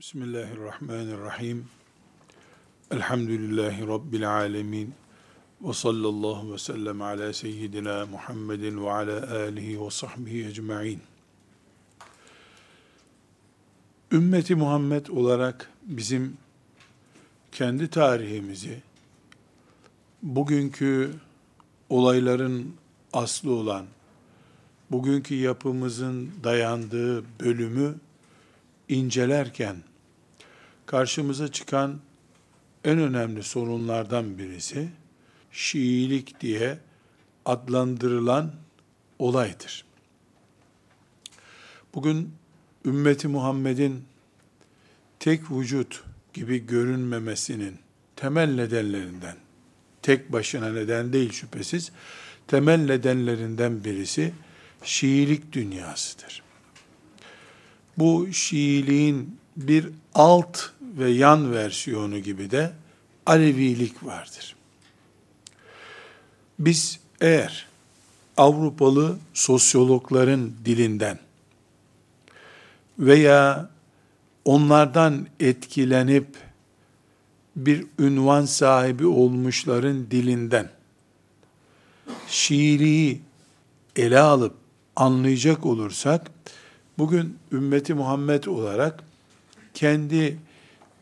Bismillahirrahmanirrahim. 0.00 1.66
Elhamdülillahi 2.90 3.86
Rabbil 3.88 4.30
alemin. 4.30 4.94
Ve 5.60 5.72
sallallahu 5.72 6.52
ve 6.52 6.58
sellem 6.58 7.02
ala 7.02 7.32
seyyidina 7.32 8.06
Muhammedin 8.06 8.84
ve 8.84 8.90
ala 8.90 9.36
alihi 9.36 9.84
ve 9.84 9.90
sahbihi 9.90 10.46
ecma'in. 10.46 11.00
Ümmeti 14.12 14.54
Muhammed 14.54 15.06
olarak 15.06 15.70
bizim 15.82 16.36
kendi 17.52 17.90
tarihimizi, 17.90 18.82
bugünkü 20.22 21.14
olayların 21.88 22.74
aslı 23.12 23.52
olan, 23.52 23.86
bugünkü 24.90 25.34
yapımızın 25.34 26.30
dayandığı 26.44 27.24
bölümü 27.40 27.94
incelerken 28.88 29.87
karşımıza 30.88 31.52
çıkan 31.52 32.00
en 32.84 32.98
önemli 32.98 33.42
sorunlardan 33.42 34.38
birisi 34.38 34.88
Şiilik 35.52 36.40
diye 36.40 36.78
adlandırılan 37.44 38.52
olaydır. 39.18 39.84
Bugün 41.94 42.32
ümmeti 42.84 43.28
Muhammed'in 43.28 44.04
tek 45.20 45.50
vücut 45.50 46.04
gibi 46.34 46.66
görünmemesinin 46.66 47.78
temel 48.16 48.54
nedenlerinden, 48.54 49.36
tek 50.02 50.32
başına 50.32 50.72
neden 50.72 51.12
değil 51.12 51.32
şüphesiz, 51.32 51.92
temel 52.46 52.80
nedenlerinden 52.80 53.84
birisi 53.84 54.32
Şiilik 54.82 55.52
dünyasıdır. 55.52 56.42
Bu 57.98 58.32
Şiiliğin 58.32 59.38
bir 59.56 59.88
alt 60.14 60.70
ve 60.98 61.10
yan 61.10 61.52
versiyonu 61.52 62.18
gibi 62.18 62.50
de 62.50 62.72
Alevilik 63.26 64.04
vardır. 64.04 64.56
Biz 66.58 67.00
eğer 67.20 67.66
Avrupalı 68.36 69.16
sosyologların 69.34 70.52
dilinden 70.64 71.18
veya 72.98 73.70
onlardan 74.44 75.26
etkilenip 75.40 76.26
bir 77.56 77.86
ünvan 77.98 78.44
sahibi 78.44 79.06
olmuşların 79.06 80.10
dilinden 80.10 80.70
Şiiliği 82.28 83.20
ele 83.96 84.18
alıp 84.18 84.54
anlayacak 84.96 85.66
olursak, 85.66 86.30
bugün 86.98 87.38
ümmeti 87.52 87.94
Muhammed 87.94 88.44
olarak 88.44 89.04
kendi 89.74 90.38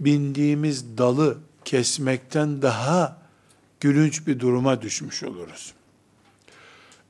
bindiğimiz 0.01 0.99
dalı 0.99 1.39
kesmekten 1.65 2.63
daha 2.63 3.19
gülünç 3.81 4.27
bir 4.27 4.41
duruma 4.41 4.83
düşmüş 4.83 5.23
oluruz. 5.23 5.73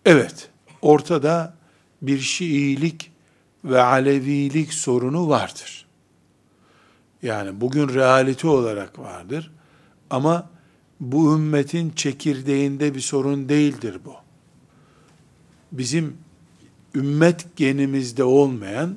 Evet, 0.05 0.51
ortada 0.83 1.55
bir 2.03 2.19
Şiilik 2.19 3.11
ve 3.65 3.83
Alevilik 3.83 4.73
sorunu 4.73 5.29
vardır. 5.29 5.87
Yani 7.23 7.61
bugün 7.61 7.95
realite 7.95 8.49
olarak 8.49 8.99
vardır. 8.99 9.53
Ama 10.11 10.51
bu 11.01 11.35
ümmetin 11.35 11.91
çekirdeğinde 11.91 12.95
bir 12.95 13.01
sorun 13.01 13.49
değildir 13.49 13.99
bu. 14.05 14.15
Bizim 15.73 16.17
ümmet 16.95 17.57
genimizde 17.57 18.25
olmayan 18.25 18.97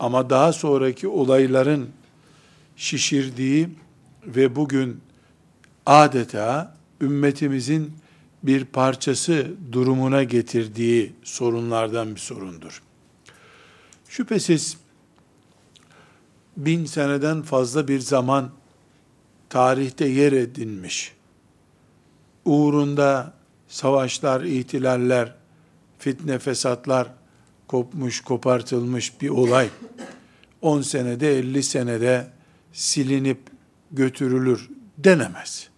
ama 0.00 0.30
daha 0.30 0.52
sonraki 0.52 1.08
olayların 1.08 1.88
şişirdiği 2.76 3.68
ve 4.26 4.56
bugün 4.56 5.00
adeta 5.86 6.76
ümmetimizin 7.00 7.92
bir 8.42 8.64
parçası 8.64 9.50
durumuna 9.72 10.22
getirdiği 10.22 11.12
sorunlardan 11.22 12.14
bir 12.14 12.20
sorundur. 12.20 12.82
Şüphesiz 14.08 14.76
bin 16.56 16.84
seneden 16.84 17.42
fazla 17.42 17.88
bir 17.88 18.00
zaman 18.00 18.50
tarihte 19.48 20.06
yer 20.06 20.32
edinmiş, 20.32 21.12
uğrunda 22.44 23.32
savaşlar, 23.68 24.42
ihtilaller, 24.42 25.34
fitne, 25.98 26.38
fesatlar 26.38 27.08
kopmuş, 27.68 28.20
kopartılmış 28.20 29.20
bir 29.20 29.28
olay 29.28 29.68
10 30.62 30.82
senede, 30.82 31.38
50 31.38 31.62
senede 31.62 32.35
silinip 32.76 33.38
götürülür 33.92 34.68
denemez. 34.98 35.68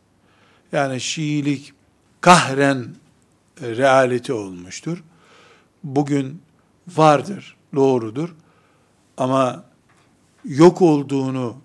Yani 0.73 1.01
Şiilik 1.01 1.73
kahren 2.21 2.87
realite 3.61 4.33
olmuştur. 4.33 5.05
Bugün 5.85 6.43
vardır, 6.89 7.57
doğrudur. 7.75 8.35
Ama 9.17 9.65
yok 10.45 10.83
olduğunu 10.83 11.57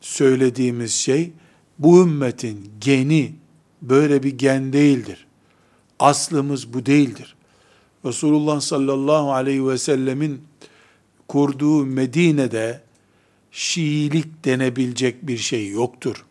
söylediğimiz 0.00 0.92
şey 0.92 1.32
bu 1.78 2.02
ümmetin 2.02 2.72
geni 2.80 3.34
böyle 3.82 4.22
bir 4.22 4.38
gen 4.38 4.72
değildir. 4.72 5.26
Aslımız 5.98 6.74
bu 6.74 6.86
değildir. 6.86 7.36
Resulullah 8.04 8.60
sallallahu 8.60 9.32
aleyhi 9.32 9.68
ve 9.68 9.78
sellemin 9.78 10.42
kurduğu 11.28 11.86
Medine'de 11.86 12.82
Şiilik 13.52 14.44
denebilecek 14.44 15.26
bir 15.26 15.38
şey 15.38 15.68
yoktur. 15.68 16.24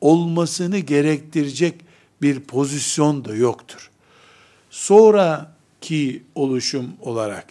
Olmasını 0.00 0.78
gerektirecek 0.78 1.74
bir 2.22 2.40
pozisyon 2.40 3.24
da 3.24 3.34
yoktur. 3.34 3.90
Sonraki 4.70 6.22
oluşum 6.34 6.92
olarak 7.00 7.46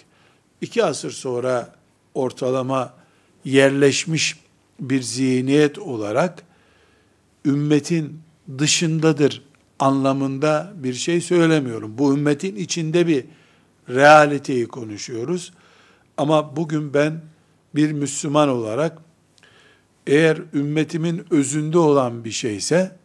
iki 0.62 0.84
asır 0.84 1.12
sonra 1.12 1.76
ortalama 2.14 2.94
yerleşmiş 3.46 4.40
bir 4.80 5.02
zihniyet 5.02 5.80
olarak 5.80 6.44
ümmetin 7.46 8.22
dışındadır 8.58 9.42
anlamında 9.80 10.74
bir 10.76 10.94
şey 10.94 11.22
söylemiyorum. 11.22 11.98
Bu 11.98 12.14
ümmetin 12.14 12.56
içinde 12.56 13.08
bir 13.08 13.26
realiteyi 13.90 14.68
konuşuyoruz. 14.68 15.54
Ama 16.18 16.56
bugün 16.56 16.94
ben 16.94 17.22
bir 17.76 17.92
Müslüman 17.92 18.50
olarak 18.50 18.98
eğer 20.08 20.38
ümmetimin 20.54 21.26
özünde 21.32 21.78
olan 21.78 22.26
bir 22.26 22.32
şeyse 22.32 23.00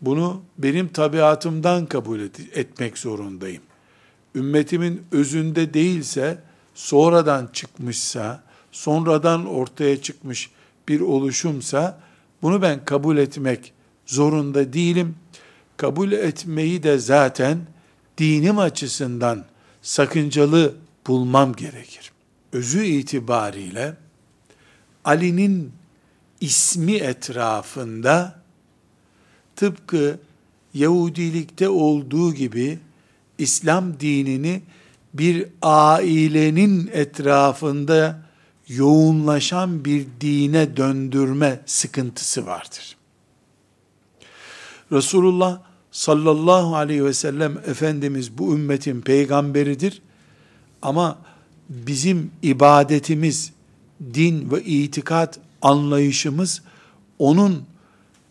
bunu 0.00 0.42
benim 0.58 0.88
tabiatımdan 0.88 1.86
kabul 1.86 2.20
et, 2.20 2.40
etmek 2.52 2.98
zorundayım. 2.98 3.62
Ümmetimin 4.34 5.02
özünde 5.12 5.74
değilse, 5.74 6.38
sonradan 6.74 7.48
çıkmışsa, 7.52 8.42
sonradan 8.72 9.46
ortaya 9.46 10.02
çıkmış 10.02 10.50
bir 10.88 11.00
oluşumsa, 11.00 12.00
bunu 12.42 12.62
ben 12.62 12.84
kabul 12.84 13.16
etmek 13.16 13.72
zorunda 14.06 14.72
değilim. 14.72 15.14
Kabul 15.76 16.12
etmeyi 16.12 16.82
de 16.82 16.98
zaten 16.98 17.58
dinim 18.18 18.58
açısından 18.58 19.44
sakıncalı 19.82 20.74
bulmam 21.06 21.52
gerekir. 21.52 22.12
Özü 22.56 22.84
itibariyle 22.84 23.96
Ali'nin 25.04 25.72
ismi 26.40 26.94
etrafında 26.94 28.40
tıpkı 29.56 30.18
Yahudilikte 30.74 31.68
olduğu 31.68 32.34
gibi 32.34 32.78
İslam 33.38 34.00
dinini 34.00 34.62
bir 35.14 35.46
ailenin 35.62 36.90
etrafında 36.92 38.22
yoğunlaşan 38.68 39.84
bir 39.84 40.06
dine 40.20 40.76
döndürme 40.76 41.60
sıkıntısı 41.66 42.46
vardır. 42.46 42.96
Resulullah 44.92 45.60
sallallahu 45.90 46.76
aleyhi 46.76 47.04
ve 47.04 47.14
sellem 47.14 47.58
Efendimiz 47.66 48.38
bu 48.38 48.54
ümmetin 48.54 49.00
peygamberidir. 49.00 50.02
Ama 50.82 51.18
bizim 51.68 52.30
ibadetimiz, 52.42 53.52
din 54.14 54.50
ve 54.50 54.62
itikat 54.62 55.38
anlayışımız 55.62 56.62
onun 57.18 57.64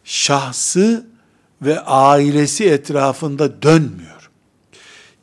şahsı 0.04 1.08
ve 1.62 1.80
ailesi 1.80 2.66
etrafında 2.66 3.62
dönmüyor. 3.62 4.30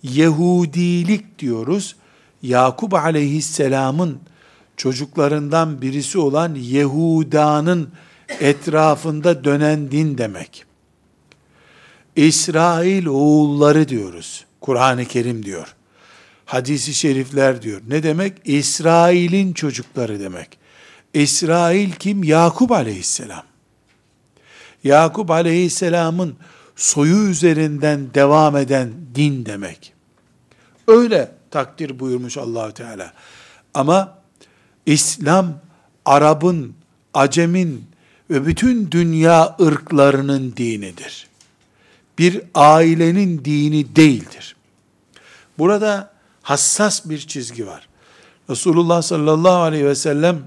Yahudilik 0.03 1.39
diyoruz. 1.39 1.97
Yakup 2.43 2.95
aleyhisselamın 2.95 4.19
çocuklarından 4.77 5.83
birisi 5.83 6.19
olan 6.19 6.55
Yehuda'nın 6.55 7.91
etrafında 8.41 9.45
dönen 9.45 9.91
din 9.91 10.19
demek. 10.19 10.65
İsrail 12.17 13.07
oğulları 13.07 13.89
diyoruz. 13.89 14.45
Kur'an-ı 14.61 15.05
Kerim 15.05 15.45
diyor. 15.45 15.75
Hadisi 16.53 16.95
şerifler 16.95 17.63
diyor. 17.63 17.81
Ne 17.89 18.03
demek? 18.03 18.33
İsrail'in 18.45 19.53
çocukları 19.53 20.21
demek. 20.21 20.59
İsrail 21.15 21.93
kim? 21.93 22.25
Yakup 22.25 22.73
aleyhisselam. 22.73 23.43
Yakup 24.85 25.31
aleyhisselamın 25.31 26.37
soyu 26.77 27.29
üzerinden 27.29 28.15
devam 28.15 28.57
eden 28.57 28.93
din 29.15 29.47
demek. 29.47 29.93
Öyle 30.89 31.31
takdir 31.51 32.01
buyurmuş 32.01 32.39
allah 32.39 32.75
Teala. 32.75 33.13
Ama 33.75 34.19
İslam, 34.87 35.61
Arap'ın, 36.05 36.75
Acem'in 37.15 37.85
ve 38.31 38.47
bütün 38.47 38.91
dünya 38.91 39.57
ırklarının 39.61 40.57
dinidir. 40.57 41.29
Bir 42.19 42.41
ailenin 42.55 43.45
dini 43.45 43.97
değildir. 43.97 44.57
Burada 45.59 46.13
hassas 46.43 47.09
bir 47.09 47.19
çizgi 47.19 47.67
var. 47.67 47.89
Resulullah 48.51 49.03
sallallahu 49.03 49.63
aleyhi 49.63 49.87
ve 49.87 49.95
sellem 49.95 50.43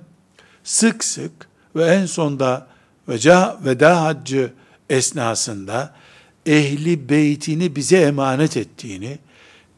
sık 0.63 1.03
sık 1.03 1.31
ve 1.75 1.85
en 1.85 2.05
sonda 2.05 2.67
veca, 3.09 3.57
veda 3.65 4.03
haccı 4.03 4.53
esnasında 4.89 5.93
ehli 6.45 7.09
beytini 7.09 7.75
bize 7.75 7.97
emanet 7.97 8.57
ettiğini, 8.57 9.19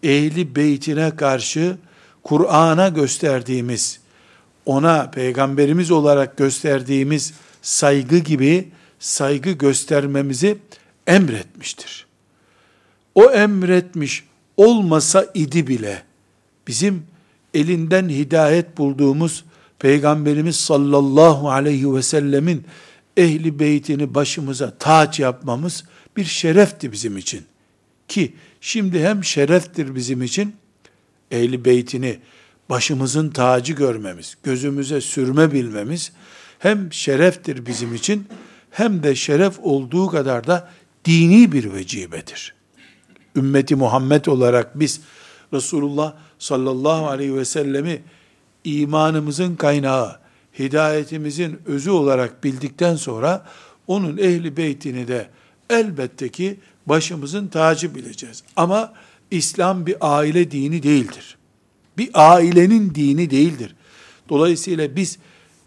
ehli 0.04 0.56
beytine 0.56 1.16
karşı 1.16 1.78
Kur'an'a 2.24 2.90
gösterdiğimiz, 2.90 4.00
ona 4.66 5.12
peygamberimiz 5.12 5.92
olarak 5.92 6.38
gösterdiğimiz 6.38 7.34
saygı 7.62 8.18
gibi 8.18 8.72
saygı 9.00 9.52
göstermemizi 9.52 10.58
emretmiştir. 11.08 12.08
O 13.16 13.31
emretmiş 13.31 14.24
olmasa 14.58 15.25
idi 15.34 15.68
bile 15.68 16.06
bizim 16.68 17.04
elinden 17.54 18.10
hidayet 18.10 18.78
bulduğumuz 18.78 19.46
Peygamberimiz 19.80 20.56
sallallahu 20.56 21.50
aleyhi 21.50 21.96
ve 21.96 22.02
sellemin 22.02 22.66
ehli 23.18 23.60
beytini 23.60 24.16
başımıza 24.16 24.78
taç 24.78 25.19
yapmamız 25.19 25.84
bir 26.18 26.25
şerefti 26.25 26.92
bizim 26.92 27.18
için. 27.18 27.46
Ki 28.08 28.34
şimdi 28.62 29.04
hem 29.04 29.24
şereftir 29.24 29.96
bizim 29.96 30.22
için 30.22 30.56
ehli 31.31 31.66
beytini 31.66 32.19
başımızın 32.69 33.30
tacı 33.30 33.74
görmemiz, 33.74 34.38
gözümüze 34.44 35.02
sürme 35.02 35.52
bilmemiz 35.52 36.12
hem 36.60 36.94
şereftir 36.94 37.66
bizim 37.66 37.96
için 37.96 38.28
hem 38.72 39.04
de 39.04 39.16
şeref 39.16 39.60
olduğu 39.60 40.08
kadar 40.08 40.48
da 40.48 40.69
dini 41.06 41.52
bir 41.52 41.74
vecibedir. 41.74 42.56
Ümmeti 43.36 43.75
Muhammed 43.75 44.25
olarak 44.25 44.80
biz 44.80 45.02
Resulullah 45.54 46.14
sallallahu 46.39 47.07
aleyhi 47.07 47.36
ve 47.36 47.45
sellemi 47.45 48.01
imanımızın 48.63 49.56
kaynağı, 49.56 50.19
hidayetimizin 50.60 51.60
özü 51.66 51.92
olarak 51.92 52.44
bildikten 52.44 52.95
sonra 52.95 53.45
onun 53.88 54.18
ehli 54.18 54.57
beytini 54.57 55.07
de 55.07 55.30
elbette 55.69 56.30
ki 56.30 56.60
başımızın 56.86 57.48
tacı 57.48 57.95
bileceğiz. 57.95 58.44
Ama 58.56 58.94
İslam 59.31 59.86
bir 59.86 59.95
aile 60.01 60.51
dini 60.51 60.84
değildir. 60.84 61.38
Bir 61.98 62.10
ailenin 62.13 62.95
dini 62.95 63.30
değildir. 63.30 63.75
Dolayısıyla 64.30 64.95
biz 64.95 65.18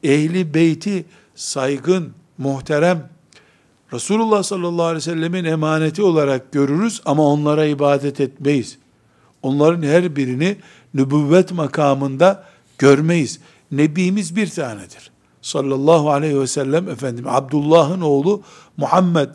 ehli 0.02 0.54
beyti 0.54 1.04
saygın, 1.34 2.12
muhterem, 2.38 3.10
Resulullah 3.92 4.42
sallallahu 4.42 4.86
aleyhi 4.86 4.96
ve 4.96 5.00
sellemin 5.00 5.44
emaneti 5.44 6.02
olarak 6.02 6.52
görürüz 6.52 7.00
ama 7.04 7.26
onlara 7.26 7.64
ibadet 7.64 8.20
etmeyiz. 8.20 8.78
Onların 9.42 9.82
her 9.82 10.16
birini 10.16 10.56
nübüvvet 10.94 11.52
makamında 11.52 12.44
görmeyiz. 12.78 13.40
Nebimiz 13.72 14.36
bir 14.36 14.50
tanedir. 14.50 15.10
Sallallahu 15.42 16.10
aleyhi 16.10 16.40
ve 16.40 16.46
sellem 16.46 16.88
efendim 16.88 17.24
Abdullah'ın 17.28 18.00
oğlu 18.00 18.42
Muhammed 18.76 19.28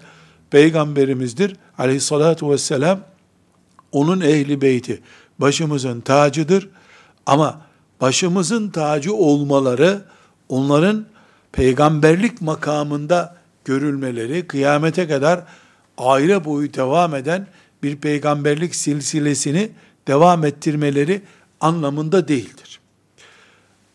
peygamberimizdir. 0.50 1.56
Aleyhissalatu 1.78 2.52
vesselam 2.52 3.00
onun 3.92 4.22
ehli 4.22 4.62
beyti 4.62 5.02
başımızın 5.40 6.02
tacıdır. 6.02 6.70
Ama 7.26 7.62
başımızın 8.02 8.70
tacı 8.70 9.14
olmaları 9.14 10.02
onların 10.50 11.06
peygamberlik 11.52 12.42
makamında 12.42 13.36
görülmeleri 13.66 14.48
kıyamete 14.48 15.08
kadar 15.08 15.44
aile 15.98 16.46
boyu 16.46 16.74
devam 16.74 17.16
eden 17.16 17.48
bir 17.84 17.96
peygamberlik 17.98 18.76
silsilesini 18.76 19.70
devam 20.08 20.46
ettirmeleri 20.46 21.22
anlamında 21.62 22.28
değildir. 22.28 22.80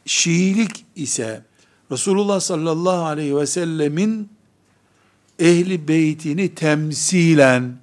Şiilik 0.06 0.84
ise 0.96 1.42
Resulullah 1.90 2.40
sallallahu 2.40 3.04
aleyhi 3.04 3.36
ve 3.36 3.46
sellemin 3.46 4.28
ehli 5.38 5.88
beytini 5.88 6.54
temsilen 6.54 7.76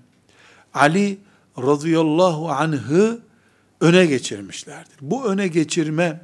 Ali 0.73 1.17
radıyallahu 1.57 2.49
anh'ı 2.49 3.19
öne 3.81 4.05
geçirmişlerdir. 4.05 4.97
Bu 5.01 5.25
öne 5.25 5.47
geçirme 5.47 6.21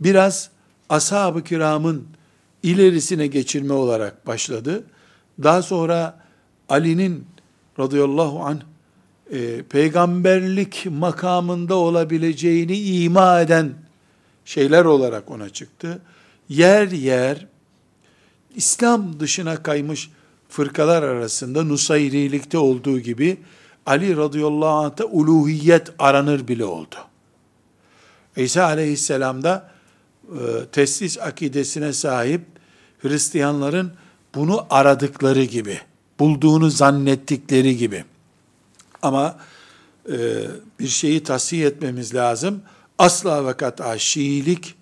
biraz 0.00 0.50
ashab-ı 0.88 1.44
kiramın 1.44 2.06
ilerisine 2.62 3.26
geçirme 3.26 3.72
olarak 3.72 4.26
başladı. 4.26 4.84
Daha 5.42 5.62
sonra 5.62 6.20
Ali'nin 6.68 7.26
radıyallahu 7.78 8.44
anh 8.44 8.60
e, 9.30 9.62
peygamberlik 9.62 10.86
makamında 10.90 11.74
olabileceğini 11.74 12.78
ima 12.78 13.40
eden 13.40 13.72
şeyler 14.44 14.84
olarak 14.84 15.30
ona 15.30 15.48
çıktı. 15.48 16.02
Yer 16.48 16.88
yer 16.88 17.46
İslam 18.54 19.20
dışına 19.20 19.62
kaymış 19.62 20.10
fırkalar 20.48 21.02
arasında 21.02 21.62
Nusayrilikte 21.62 22.58
olduğu 22.58 22.98
gibi 22.98 23.36
Ali 23.86 24.16
radıyallahu 24.16 24.68
anh'ta 24.68 25.04
uluhiyet 25.04 25.88
aranır 25.98 26.48
bile 26.48 26.64
oldu. 26.64 26.96
İsa 28.36 28.64
aleyhisselam 28.64 29.42
da 29.42 29.70
e, 30.28 30.38
teslis 30.72 31.18
akidesine 31.18 31.92
sahip 31.92 32.40
Hristiyanların 32.98 33.92
bunu 34.34 34.66
aradıkları 34.70 35.44
gibi, 35.44 35.78
bulduğunu 36.18 36.70
zannettikleri 36.70 37.76
gibi. 37.76 38.04
Ama 39.02 39.36
e, 40.08 40.16
bir 40.80 40.88
şeyi 40.88 41.22
tasih 41.22 41.66
etmemiz 41.66 42.14
lazım. 42.14 42.62
Asla 42.98 43.46
ve 43.46 43.56
kat'a 43.56 43.98
Şiilik, 43.98 44.74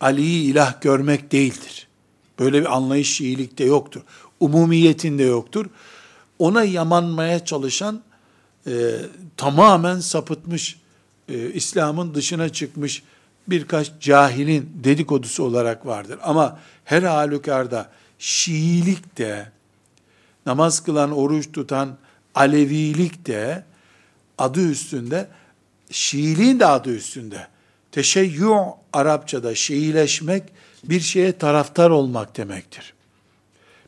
Ali'yi 0.00 0.50
ilah 0.50 0.80
görmek 0.80 1.32
değildir. 1.32 1.88
Böyle 2.38 2.60
bir 2.60 2.76
anlayış 2.76 3.16
Şiilikte 3.16 3.64
yoktur. 3.64 4.00
Umumiyetinde 4.40 5.22
yoktur. 5.22 5.66
Ona 6.38 6.64
yamanmaya 6.64 7.44
çalışan 7.44 8.02
e, 8.66 8.72
tamamen 9.36 10.00
sapıtmış, 10.00 10.80
e, 11.28 11.52
İslam'ın 11.52 12.14
dışına 12.14 12.48
çıkmış 12.48 13.02
birkaç 13.48 13.92
cahilin 14.00 14.70
dedikodusu 14.74 15.44
olarak 15.44 15.86
vardır. 15.86 16.18
Ama 16.22 16.58
her 16.84 17.02
halükarda 17.02 17.90
Şiilik 18.18 19.18
de, 19.18 19.52
namaz 20.46 20.80
kılan, 20.80 21.12
oruç 21.12 21.52
tutan 21.52 21.96
Alevilik 22.36 23.26
de 23.26 23.64
adı 24.38 24.70
üstünde, 24.70 25.28
Şiiliğin 25.90 26.60
de 26.60 26.66
adı 26.66 26.94
üstünde. 26.94 27.46
Teşeyyü 27.92 28.50
Arapçada 28.92 29.54
Şiileşmek 29.54 30.42
bir 30.84 31.00
şeye 31.00 31.38
taraftar 31.38 31.90
olmak 31.90 32.36
demektir. 32.36 32.94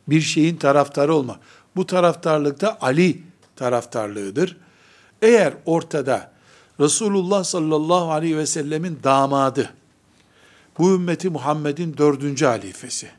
Bir 0.07 0.21
şeyin 0.21 0.55
taraftarı 0.55 1.13
olmak. 1.13 1.39
Bu 1.75 1.85
taraftarlıkta 1.85 2.77
Ali 2.81 3.23
taraftarlığıdır. 3.55 4.57
Eğer 5.21 5.53
ortada 5.65 6.31
Resulullah 6.79 7.43
sallallahu 7.43 8.11
aleyhi 8.11 8.37
ve 8.37 8.45
sellemin 8.45 8.99
damadı, 9.03 9.73
bu 10.77 10.95
ümmeti 10.95 11.29
Muhammed'in 11.29 11.97
dördüncü 11.97 12.45
halifesi, 12.45 13.11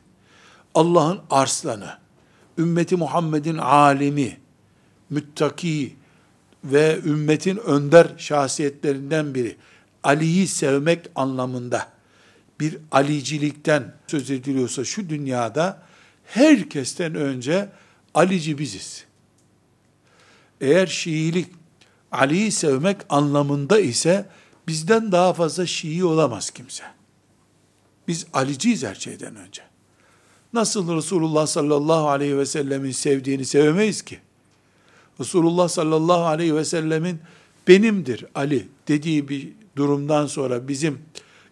Allah'ın 0.75 1.19
arslanı, 1.29 1.97
ümmeti 2.57 2.95
Muhammed'in 2.95 3.57
alimi, 3.57 4.37
müttaki 5.11 5.95
ve 6.63 6.99
ümmetin 7.05 7.57
önder 7.57 8.07
şahsiyetlerinden 8.17 9.35
biri, 9.35 9.55
Ali'yi 10.03 10.47
sevmek 10.47 11.09
anlamında 11.15 11.87
bir 12.59 12.77
alicilikten 12.91 13.95
söz 14.07 14.31
ediliyorsa 14.31 14.83
şu 14.83 15.09
dünyada 15.09 15.83
herkesten 16.23 17.15
önce 17.15 17.69
Alici 18.13 18.57
biziz. 18.57 19.05
Eğer 20.61 20.87
Şiilik 20.87 21.47
Ali'yi 22.11 22.51
sevmek 22.51 22.97
anlamında 23.09 23.79
ise 23.79 24.25
bizden 24.67 25.11
daha 25.11 25.33
fazla 25.33 25.65
Şii 25.65 26.05
olamaz 26.05 26.49
kimse. 26.49 26.83
Biz 28.07 28.25
Aliciyiz 28.33 28.83
her 28.83 28.95
şeyden 28.95 29.35
önce. 29.35 29.61
Nasıl 30.53 30.95
Resulullah 30.95 31.47
sallallahu 31.47 32.09
aleyhi 32.09 32.37
ve 32.37 32.45
sellemin 32.45 32.91
sevdiğini 32.91 33.45
sevemeyiz 33.45 34.01
ki? 34.01 34.19
Resulullah 35.19 35.69
sallallahu 35.69 36.25
aleyhi 36.25 36.55
ve 36.55 36.65
sellemin 36.65 37.19
benimdir 37.67 38.25
Ali 38.35 38.67
dediği 38.87 39.29
bir 39.29 39.49
durumdan 39.75 40.25
sonra 40.25 40.67
bizim 40.67 40.99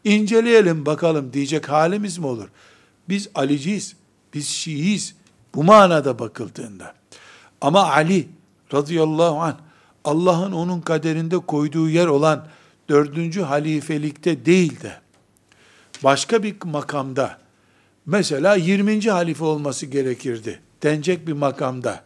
inceleyelim 0.04 0.86
bakalım 0.86 1.34
diyecek 1.34 1.70
halimiz 1.70 2.18
mi 2.18 2.26
olur? 2.26 2.48
Biz 3.10 3.30
Aliciyiz, 3.36 3.96
biz 4.34 4.48
Şiiyiz. 4.48 5.16
Bu 5.56 5.64
manada 5.64 6.20
bakıldığında. 6.20 6.94
Ama 7.62 7.92
Ali 7.92 8.28
radıyallahu 8.74 9.40
anh 9.40 9.56
Allah'ın 10.04 10.52
onun 10.52 10.82
kaderinde 10.82 11.38
koyduğu 11.38 11.90
yer 11.90 12.08
olan 12.08 12.48
dördüncü 12.90 13.42
halifelikte 13.42 14.46
değil 14.46 14.82
de 14.82 14.94
başka 16.04 16.44
bir 16.44 16.56
makamda 16.64 17.38
mesela 18.06 18.56
20. 18.56 19.02
halife 19.02 19.44
olması 19.44 19.86
gerekirdi 19.86 20.60
denecek 20.84 21.28
bir 21.28 21.34
makamda 21.34 22.04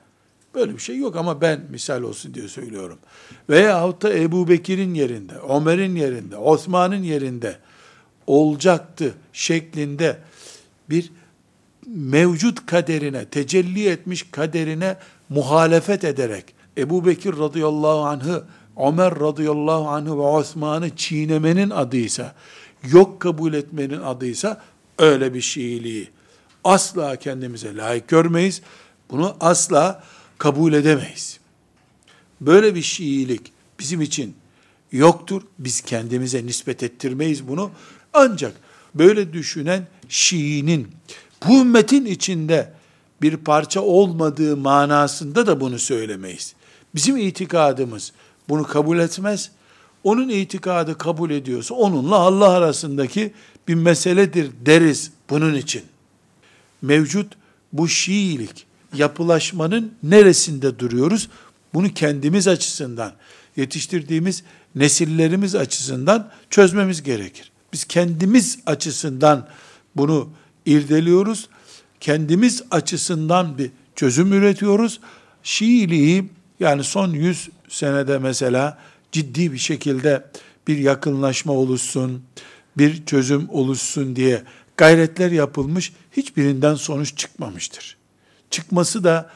böyle 0.55 0.73
bir 0.73 0.79
şey 0.79 0.97
yok 0.97 1.15
ama 1.15 1.41
ben 1.41 1.61
misal 1.69 2.01
olsun 2.01 2.33
diye 2.33 2.47
söylüyorum. 2.47 2.99
Veya 3.49 4.01
da 4.01 4.13
Ebu 4.13 4.47
Bekir'in 4.47 4.93
yerinde, 4.93 5.33
Ömer'in 5.49 5.95
yerinde, 5.95 6.37
Osman'ın 6.37 7.03
yerinde 7.03 7.57
olacaktı 8.27 9.13
şeklinde 9.33 10.17
bir 10.89 11.11
mevcut 11.87 12.65
kaderine, 12.65 13.25
tecelli 13.25 13.87
etmiş 13.87 14.31
kaderine 14.31 14.97
muhalefet 15.29 16.03
ederek 16.03 16.45
Ebu 16.77 17.05
Bekir 17.05 17.37
radıyallahu 17.37 17.99
anh'ı, 17.99 18.43
Ömer 18.87 19.19
radıyallahu 19.19 19.87
anh'ı 19.87 20.17
ve 20.17 20.21
Osman'ı 20.21 20.95
çiğnemenin 20.95 21.69
adıysa, 21.69 22.35
yok 22.91 23.19
kabul 23.19 23.53
etmenin 23.53 24.01
adıysa 24.01 24.61
öyle 24.97 25.33
bir 25.33 25.41
Şiiliği 25.41 26.09
asla 26.63 27.15
kendimize 27.15 27.75
layık 27.75 28.07
görmeyiz. 28.07 28.61
Bunu 29.11 29.35
asla 29.39 30.03
kabul 30.43 30.73
edemeyiz. 30.73 31.39
Böyle 32.41 32.75
bir 32.75 32.81
Şiilik 32.81 33.51
bizim 33.79 34.01
için 34.01 34.35
yoktur. 34.91 35.41
Biz 35.59 35.81
kendimize 35.81 36.45
nispet 36.45 36.83
ettirmeyiz 36.83 37.47
bunu. 37.47 37.71
Ancak 38.13 38.53
böyle 38.95 39.33
düşünen 39.33 39.87
Şii'nin 40.09 40.87
bu 41.47 41.61
ümmetin 41.61 42.05
içinde 42.05 42.73
bir 43.21 43.37
parça 43.37 43.81
olmadığı 43.81 44.57
manasında 44.57 45.47
da 45.47 45.59
bunu 45.59 45.79
söylemeyiz. 45.79 46.53
Bizim 46.95 47.17
itikadımız 47.17 48.13
bunu 48.49 48.63
kabul 48.63 48.99
etmez. 48.99 49.51
Onun 50.03 50.29
itikadı 50.29 50.97
kabul 50.97 51.29
ediyorsa 51.31 51.75
onunla 51.75 52.15
Allah 52.15 52.49
arasındaki 52.49 53.33
bir 53.67 53.75
meseledir 53.75 54.51
deriz 54.65 55.11
bunun 55.29 55.53
için. 55.53 55.83
Mevcut 56.81 57.33
bu 57.73 57.87
Şiilik 57.87 58.72
yapılaşmanın 58.93 59.93
neresinde 60.03 60.79
duruyoruz? 60.79 61.29
Bunu 61.73 61.93
kendimiz 61.93 62.47
açısından, 62.47 63.13
yetiştirdiğimiz 63.55 64.43
nesillerimiz 64.75 65.55
açısından 65.55 66.31
çözmemiz 66.49 67.03
gerekir. 67.03 67.51
Biz 67.73 67.85
kendimiz 67.85 68.59
açısından 68.65 69.47
bunu 69.95 70.29
irdeliyoruz. 70.65 71.49
Kendimiz 71.99 72.63
açısından 72.71 73.57
bir 73.57 73.71
çözüm 73.95 74.33
üretiyoruz. 74.33 74.99
Şiiliği 75.43 76.29
yani 76.59 76.83
son 76.83 77.09
100 77.09 77.49
senede 77.69 78.17
mesela 78.17 78.77
ciddi 79.11 79.53
bir 79.53 79.57
şekilde 79.57 80.25
bir 80.67 80.77
yakınlaşma 80.77 81.53
oluşsun, 81.53 82.23
bir 82.77 83.05
çözüm 83.05 83.49
oluşsun 83.49 84.15
diye 84.15 84.43
gayretler 84.77 85.31
yapılmış, 85.31 85.93
hiçbirinden 86.17 86.75
sonuç 86.75 87.17
çıkmamıştır. 87.17 87.97
Çıkması 88.53 89.03
da 89.03 89.29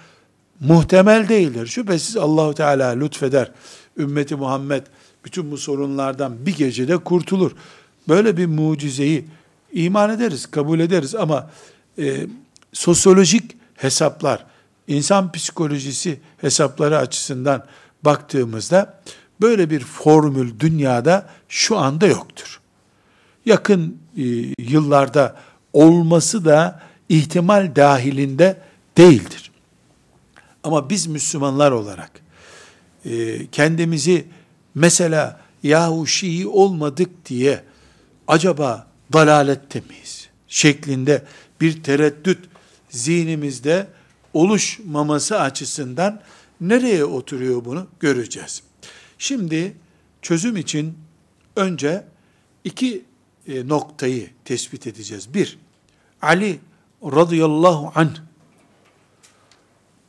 muhtemel 0.60 1.30
değildir. 1.30 1.68
Şüphesiz 1.68 2.18
Allahu 2.18 2.54
Teala 2.54 2.90
lütfeder. 2.90 3.52
Ümmeti 3.98 4.36
Muhammed 4.36 4.84
bütün 5.26 5.52
bu 5.52 5.58
sorunlardan 5.58 6.46
bir 6.46 6.56
gecede 6.56 6.98
kurtulur. 6.98 7.52
Böyle 8.08 8.38
bir 8.38 8.46
mucizeyi 8.46 9.26
iman 9.74 10.10
ederiz, 10.10 10.46
kabul 10.46 10.80
ederiz 10.80 11.16
ama 11.16 11.50
e, 12.00 12.28
sosyolojik 12.74 13.58
hesaplar, 13.76 14.46
insan 14.88 15.32
psikolojisi 15.32 16.20
hesapları 16.42 16.98
açısından 16.98 17.66
baktığımızda 18.06 19.02
böyle 19.42 19.70
bir 19.70 19.80
formül 19.80 20.60
dünyada 20.60 21.30
şu 21.50 21.78
anda 21.78 22.08
yoktur. 22.08 22.60
Yakın 23.46 23.98
e, 24.18 24.24
yıllarda 24.60 25.36
olması 25.74 26.46
da 26.46 26.82
ihtimal 27.10 27.76
dahilinde 27.76 28.67
değildir. 28.98 29.52
Ama 30.64 30.90
biz 30.90 31.08
Müslümanlar 31.08 31.72
olarak 31.72 32.12
e, 33.06 33.48
kendimizi 33.48 34.28
mesela 34.76 35.42
yahu 35.64 36.08
Şii 36.08 36.48
olmadık 36.48 37.26
diye 37.26 37.64
acaba 38.28 38.88
dalalette 39.14 39.82
miyiz? 39.90 40.30
Şeklinde 40.48 41.24
bir 41.62 41.84
tereddüt 41.84 42.40
zihnimizde 42.90 43.88
oluşmaması 44.34 45.40
açısından 45.40 46.22
nereye 46.62 47.06
oturuyor 47.06 47.66
bunu 47.66 47.88
göreceğiz. 48.00 48.64
Şimdi 49.18 49.74
çözüm 50.22 50.58
için 50.58 50.98
önce 51.56 52.06
iki 52.64 53.04
e, 53.48 53.68
noktayı 53.68 54.30
tespit 54.46 54.88
edeceğiz. 54.88 55.34
Bir, 55.34 55.60
Ali 56.22 56.60
radıyallahu 57.04 57.92
anh 57.96 58.27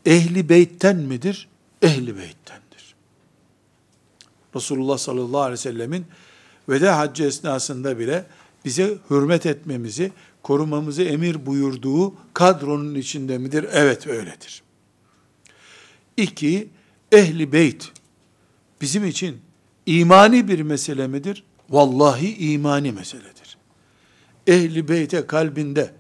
ehli 0.09 0.49
beytten 0.49 0.97
midir? 0.97 1.49
Ehli 1.83 2.17
beyttendir. 2.17 2.95
Resulullah 4.57 4.99
sallallahu 4.99 5.41
aleyhi 5.41 5.53
ve 5.53 5.63
sellemin 5.63 6.07
veda 6.69 6.99
haccı 6.99 7.25
esnasında 7.25 7.99
bile 7.99 8.27
bize 8.65 8.99
hürmet 9.11 9.47
etmemizi, 9.47 10.13
korumamızı 10.43 11.03
emir 11.03 11.47
buyurduğu 11.47 12.15
kadronun 12.35 12.95
içinde 12.95 13.39
midir? 13.39 13.67
Evet 13.73 14.07
öyledir. 14.07 14.63
İki, 16.17 16.69
ehli 17.13 17.53
beyt 17.53 17.93
bizim 18.81 19.07
için 19.07 19.41
imani 19.87 20.49
bir 20.49 20.63
mesele 20.63 21.07
midir? 21.07 21.45
Vallahi 21.71 22.53
imani 22.53 22.93
meseledir. 22.93 23.59
Ehli 24.47 24.89
beyte 24.89 25.27
kalbinde 25.27 25.98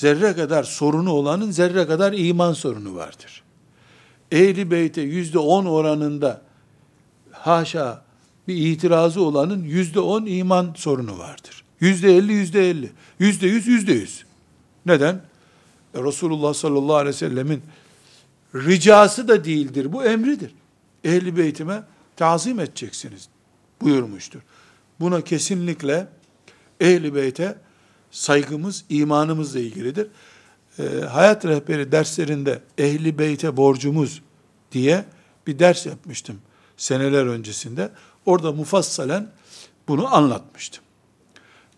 zerre 0.00 0.34
kadar 0.36 0.62
sorunu 0.62 1.12
olanın 1.12 1.50
zerre 1.50 1.86
kadar 1.86 2.12
iman 2.12 2.52
sorunu 2.52 2.94
vardır. 2.94 3.42
Ehli 4.32 4.70
beyte 4.70 5.00
yüzde 5.00 5.38
on 5.38 5.64
oranında 5.64 6.42
haşa 7.32 8.02
bir 8.48 8.54
itirazı 8.54 9.22
olanın 9.22 9.64
yüzde 9.64 10.00
on 10.00 10.26
iman 10.26 10.74
sorunu 10.76 11.18
vardır. 11.18 11.64
Yüzde 11.80 12.16
elli, 12.16 12.32
yüzde 12.32 12.70
elli. 12.70 12.92
Yüzde 13.18 13.46
yüz, 13.46 13.66
yüzde 13.66 13.92
yüz. 13.92 14.24
Neden? 14.86 15.14
E, 15.94 16.02
Resulullah 16.02 16.54
sallallahu 16.54 16.96
aleyhi 16.96 17.14
ve 17.14 17.18
sellemin 17.18 17.62
ricası 18.54 19.28
da 19.28 19.44
değildir. 19.44 19.92
Bu 19.92 20.04
emridir. 20.04 20.54
Ehli 21.04 21.36
beytime 21.36 21.82
tazim 22.16 22.60
edeceksiniz 22.60 23.28
buyurmuştur. 23.82 24.40
Buna 25.00 25.20
kesinlikle 25.20 26.08
ehli 26.80 27.14
beyte 27.14 27.58
saygımız 28.10 28.84
imanımızla 28.88 29.60
ilgilidir. 29.60 30.06
E, 30.78 31.00
hayat 31.00 31.44
rehberi 31.44 31.92
derslerinde 31.92 32.62
ehli 32.78 33.18
beyte 33.18 33.56
borcumuz 33.56 34.22
diye 34.72 35.04
bir 35.46 35.58
ders 35.58 35.86
yapmıştım 35.86 36.36
seneler 36.76 37.26
öncesinde. 37.26 37.90
Orada 38.26 38.52
mufassalen 38.52 39.30
bunu 39.88 40.14
anlatmıştım. 40.14 40.84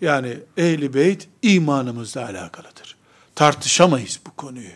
Yani 0.00 0.38
ehli 0.56 0.94
beyt 0.94 1.28
imanımızla 1.42 2.24
alakalıdır. 2.24 2.96
Tartışamayız 3.34 4.20
bu 4.26 4.30
konuyu. 4.36 4.70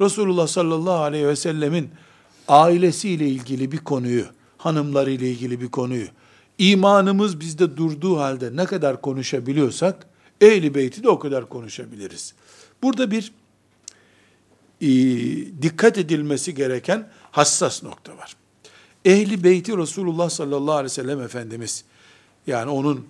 Resulullah 0.00 0.46
sallallahu 0.46 1.02
aleyhi 1.02 1.26
ve 1.26 1.36
sellemin 1.36 1.90
ailesiyle 2.48 3.28
ilgili 3.28 3.72
bir 3.72 3.78
konuyu, 3.78 4.24
hanımlarıyla 4.58 5.26
ilgili 5.26 5.60
bir 5.60 5.68
konuyu, 5.68 6.06
imanımız 6.58 7.40
bizde 7.40 7.76
durduğu 7.76 8.18
halde 8.18 8.56
ne 8.56 8.64
kadar 8.64 9.00
konuşabiliyorsak, 9.00 10.06
ehli 10.40 10.74
beyti 10.74 11.02
de 11.02 11.08
o 11.08 11.18
kadar 11.18 11.48
konuşabiliriz. 11.48 12.34
Burada 12.82 13.10
bir 13.10 13.32
e, 14.80 14.88
dikkat 15.62 15.98
edilmesi 15.98 16.54
gereken 16.54 17.08
hassas 17.30 17.82
nokta 17.82 18.16
var. 18.16 18.36
Ehli 19.04 19.44
beyti 19.44 19.76
Resulullah 19.76 20.30
sallallahu 20.30 20.74
aleyhi 20.74 20.84
ve 20.84 20.94
sellem 20.94 21.22
Efendimiz, 21.22 21.84
yani 22.46 22.70
onun 22.70 23.06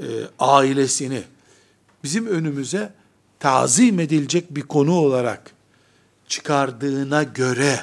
e, 0.00 0.06
ailesini 0.38 1.22
bizim 2.04 2.26
önümüze 2.26 2.92
tazim 3.38 4.00
edilecek 4.00 4.56
bir 4.56 4.62
konu 4.62 4.92
olarak 4.92 5.50
çıkardığına 6.28 7.22
göre, 7.22 7.80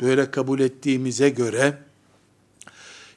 böyle 0.00 0.30
kabul 0.30 0.60
ettiğimize 0.60 1.28
göre, 1.28 1.78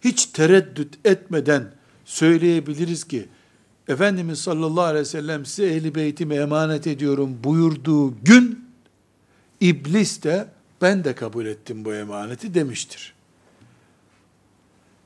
hiç 0.04 0.26
tereddüt 0.26 1.06
etmeden 1.06 1.72
söyleyebiliriz 2.06 3.04
ki, 3.04 3.28
Efendimiz 3.88 4.40
sallallahu 4.40 4.84
aleyhi 4.84 5.02
ve 5.02 5.06
sellem 5.06 5.46
size 5.46 5.76
ehli 5.76 5.96
beytimi 5.96 6.36
emanet 6.36 6.88
ediyorum 6.88 7.38
buyurduğu 7.44 8.24
gün, 8.24 8.70
iblis 9.62 10.24
de 10.24 10.48
ben 10.82 11.04
de 11.04 11.16
kabul 11.16 11.46
ettim 11.46 11.86
bu 11.86 11.94
emaneti 11.94 12.54
demiştir. 12.54 13.14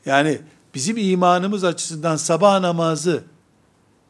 Yani 0.06 0.40
bizim 0.76 0.98
imanımız 0.98 1.64
açısından 1.64 2.16
sabah 2.16 2.60
namazı 2.60 3.24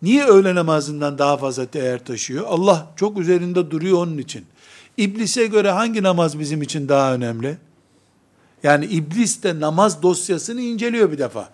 niye 0.01 0.25
öğle 0.25 0.55
namazından 0.55 1.17
daha 1.17 1.37
fazla 1.37 1.73
değer 1.73 2.05
taşıyor? 2.05 2.45
Allah 2.47 2.87
çok 2.95 3.19
üzerinde 3.19 3.71
duruyor 3.71 3.97
onun 3.97 4.17
için. 4.17 4.45
İblise 4.97 5.47
göre 5.47 5.71
hangi 5.71 6.03
namaz 6.03 6.39
bizim 6.39 6.61
için 6.61 6.89
daha 6.89 7.13
önemli? 7.13 7.57
Yani 8.63 8.85
iblis 8.85 9.43
de 9.43 9.59
namaz 9.59 10.01
dosyasını 10.01 10.61
inceliyor 10.61 11.11
bir 11.11 11.17
defa. 11.17 11.49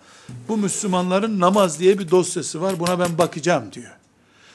Bu 0.48 0.56
Müslümanların 0.56 1.40
namaz 1.40 1.80
diye 1.80 1.98
bir 1.98 2.10
dosyası 2.10 2.60
var. 2.60 2.80
Buna 2.80 2.98
ben 2.98 3.18
bakacağım 3.18 3.72
diyor. 3.72 3.92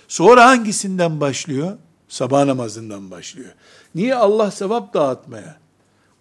Sonra 0.07 0.45
hangisinden 0.45 1.21
başlıyor? 1.21 1.77
Sabah 2.07 2.45
namazından 2.45 3.11
başlıyor. 3.11 3.51
Niye 3.95 4.15
Allah 4.15 4.51
sevap 4.51 4.93
dağıtmaya, 4.93 5.57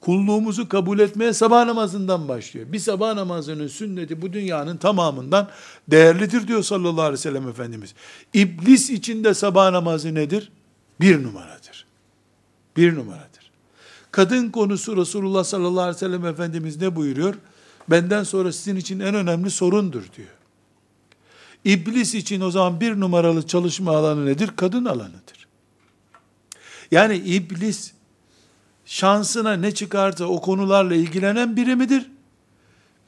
kulluğumuzu 0.01 0.69
kabul 0.69 0.99
etmeye 0.99 1.33
sabah 1.33 1.65
namazından 1.65 2.29
başlıyor. 2.29 2.73
Bir 2.73 2.79
sabah 2.79 3.15
namazının 3.15 3.67
sünneti 3.67 4.23
bu 4.23 4.33
dünyanın 4.33 4.77
tamamından 4.77 5.49
değerlidir 5.89 6.49
diyor 6.49 6.63
sallallahu 6.63 7.01
aleyhi 7.01 7.13
ve 7.13 7.17
sellem 7.17 7.49
Efendimiz. 7.49 7.95
İblis 8.35 8.91
içinde 8.91 9.35
sabah 9.35 9.71
namazı 9.71 10.15
nedir? 10.15 10.53
Bir 11.01 11.23
numaradır. 11.23 11.87
Bir 12.77 12.95
numaradır. 12.95 13.32
Kadın 14.13 14.51
konusu 14.51 14.97
Resulullah 14.97 15.45
sallallahu 15.45 15.81
aleyhi 15.81 15.97
ve 15.97 15.99
sellem 15.99 16.27
Efendimiz 16.27 16.81
ne 16.81 16.97
buyuruyor? 16.97 17.35
Benden 17.91 18.25
sonra 18.25 18.53
sizin 18.53 18.77
için 18.77 19.01
en 19.01 19.15
önemli 19.15 19.51
sorundur 19.51 20.03
diyor. 20.17 20.29
İblis 21.65 22.15
için 22.15 22.41
o 22.41 22.51
zaman 22.51 22.81
bir 22.81 23.01
numaralı 23.01 23.47
çalışma 23.47 23.97
alanı 23.97 24.27
nedir? 24.27 24.51
Kadın 24.57 24.85
alanıdır. 24.85 25.47
Yani 26.91 27.17
iblis 27.17 27.93
şansına 28.85 29.53
ne 29.53 29.75
çıkarsa 29.75 30.25
o 30.25 30.41
konularla 30.41 30.95
ilgilenen 30.95 31.57
biri 31.57 31.77
midir? 31.77 32.11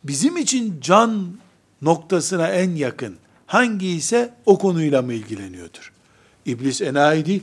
Bizim 0.05 0.37
için 0.37 0.81
can 0.81 1.39
noktasına 1.83 2.49
en 2.49 2.71
yakın 2.71 3.17
hangi 3.47 3.89
ise 3.89 4.35
o 4.47 4.59
konuyla 4.59 5.03
mı 5.03 5.13
ilgileniyordur? 5.13 5.93
İblis 6.47 6.83
enayi 6.83 7.27
değil. 7.27 7.43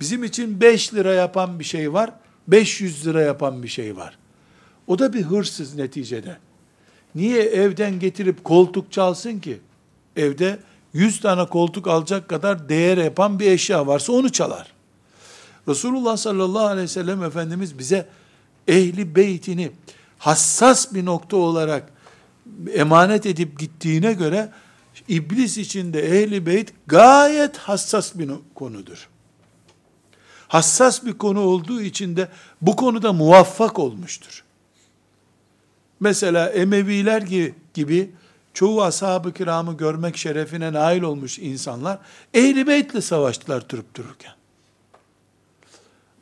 Bizim 0.00 0.24
için 0.24 0.60
5 0.60 0.94
lira 0.94 1.14
yapan 1.14 1.58
bir 1.58 1.64
şey 1.64 1.92
var, 1.92 2.10
500 2.48 3.06
lira 3.06 3.22
yapan 3.22 3.62
bir 3.62 3.68
şey 3.68 3.96
var. 3.96 4.18
O 4.86 4.98
da 4.98 5.12
bir 5.12 5.22
hırsız 5.22 5.74
neticede. 5.74 6.36
Niye 7.14 7.42
evden 7.42 8.00
getirip 8.00 8.44
koltuk 8.44 8.92
çalsın 8.92 9.38
ki? 9.38 9.60
Evde 10.16 10.58
100 10.92 11.20
tane 11.20 11.46
koltuk 11.46 11.86
alacak 11.86 12.28
kadar 12.28 12.68
değer 12.68 12.98
yapan 12.98 13.38
bir 13.38 13.50
eşya 13.50 13.86
varsa 13.86 14.12
onu 14.12 14.32
çalar. 14.32 14.72
Resulullah 15.68 16.16
sallallahu 16.16 16.66
aleyhi 16.66 16.84
ve 16.84 16.88
sellem 16.88 17.24
Efendimiz 17.24 17.78
bize 17.78 18.08
ehli 18.68 19.14
beytini 19.14 19.70
hassas 20.18 20.94
bir 20.94 21.04
nokta 21.04 21.36
olarak 21.36 21.92
emanet 22.74 23.26
edip 23.26 23.58
gittiğine 23.58 24.12
göre 24.12 24.52
iblis 25.08 25.58
içinde 25.58 26.22
ehli 26.22 26.46
beyt 26.46 26.72
gayet 26.86 27.56
hassas 27.56 28.18
bir 28.18 28.30
konudur. 28.54 29.08
Hassas 30.50 31.04
bir 31.04 31.12
konu 31.12 31.40
olduğu 31.40 31.82
için 31.82 32.16
de 32.16 32.28
bu 32.60 32.76
konuda 32.76 33.12
muvaffak 33.12 33.78
olmuştur. 33.78 34.44
Mesela 36.00 36.48
Emeviler 36.48 37.22
gibi, 37.74 38.10
çoğu 38.54 38.82
ashab-ı 38.82 39.32
kiramı 39.32 39.76
görmek 39.76 40.16
şerefine 40.16 40.72
nail 40.72 41.02
olmuş 41.02 41.38
insanlar 41.38 41.98
ehli 42.34 42.66
beytle 42.66 43.00
savaştılar 43.00 43.68
durup 43.68 43.94
dururken. 43.94 44.32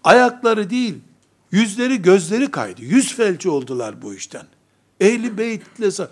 Ayakları 0.05 0.71
değil, 0.71 0.95
yüzleri 1.51 2.03
gözleri 2.03 2.51
kaydı. 2.51 2.83
Yüz 2.83 3.15
felci 3.15 3.51
oldular 3.51 4.03
bu 4.03 4.15
işten. 4.15 4.47
Ehli 5.01 5.39
beytle 5.39 6.07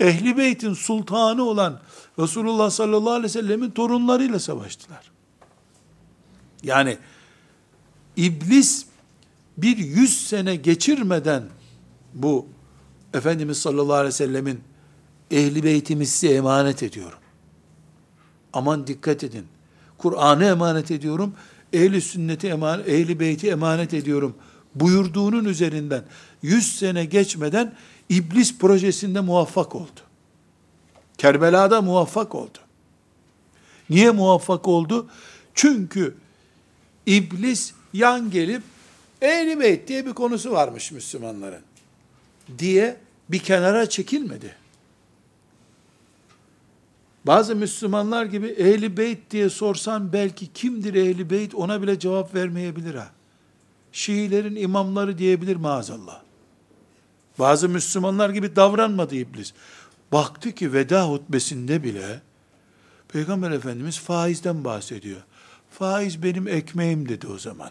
Ehli 0.00 0.36
beytin 0.36 0.74
sultanı 0.74 1.42
olan 1.42 1.80
Resulullah 2.18 2.70
sallallahu 2.70 3.10
aleyhi 3.10 3.24
ve 3.24 3.28
sellemin 3.28 3.70
torunlarıyla 3.70 4.38
savaştılar. 4.38 5.10
Yani 6.62 6.98
iblis 8.16 8.86
bir 9.58 9.76
yüz 9.76 10.26
sene 10.26 10.56
geçirmeden 10.56 11.42
bu 12.14 12.46
Efendimiz 13.14 13.58
sallallahu 13.58 13.94
aleyhi 13.94 14.08
ve 14.08 14.12
sellemin 14.12 14.60
ehli 15.30 15.62
beytimi 15.62 16.06
size 16.06 16.34
emanet 16.34 16.82
ediyorum. 16.82 17.18
Aman 18.52 18.86
dikkat 18.86 19.24
edin. 19.24 19.44
Kur'an'ı 19.98 20.44
emanet 20.44 20.90
ediyorum 20.90 21.34
ehli 21.72 22.00
sünneti 22.00 22.48
emanet, 22.48 22.88
ehli 22.88 23.20
beyti 23.20 23.50
emanet 23.50 23.94
ediyorum 23.94 24.34
buyurduğunun 24.74 25.44
üzerinden 25.44 26.04
100 26.42 26.78
sene 26.78 27.04
geçmeden 27.04 27.74
iblis 28.08 28.58
projesinde 28.58 29.20
muvaffak 29.20 29.74
oldu. 29.74 30.00
Kerbela'da 31.18 31.82
muvaffak 31.82 32.34
oldu. 32.34 32.58
Niye 33.90 34.10
muvaffak 34.10 34.68
oldu? 34.68 35.06
Çünkü 35.54 36.14
iblis 37.06 37.72
yan 37.92 38.30
gelip 38.30 38.62
ehli 39.22 39.60
beyt 39.60 39.88
diye 39.88 40.06
bir 40.06 40.12
konusu 40.12 40.52
varmış 40.52 40.92
Müslümanların 40.92 41.62
diye 42.58 42.96
bir 43.28 43.38
kenara 43.38 43.88
çekilmedi. 43.88 44.56
Bazı 47.26 47.56
Müslümanlar 47.56 48.24
gibi 48.26 48.46
ehli 48.46 48.96
beyt 48.96 49.30
diye 49.30 49.50
sorsan 49.50 50.12
belki 50.12 50.52
kimdir 50.52 50.94
ehli 50.94 51.30
beyt 51.30 51.54
ona 51.54 51.82
bile 51.82 51.98
cevap 51.98 52.34
vermeyebilir 52.34 52.94
ha. 52.94 53.10
Şiilerin 53.92 54.56
imamları 54.56 55.18
diyebilir 55.18 55.56
maazallah. 55.56 56.20
Bazı 57.38 57.68
Müslümanlar 57.68 58.30
gibi 58.30 58.56
davranmadı 58.56 59.14
iblis. 59.14 59.52
Baktı 60.12 60.52
ki 60.52 60.72
veda 60.72 61.08
hutbesinde 61.08 61.82
bile 61.84 62.20
Peygamber 63.08 63.50
Efendimiz 63.50 63.98
faizden 63.98 64.64
bahsediyor. 64.64 65.20
Faiz 65.70 66.22
benim 66.22 66.48
ekmeğim 66.48 67.08
dedi 67.08 67.26
o 67.26 67.38
zaman. 67.38 67.70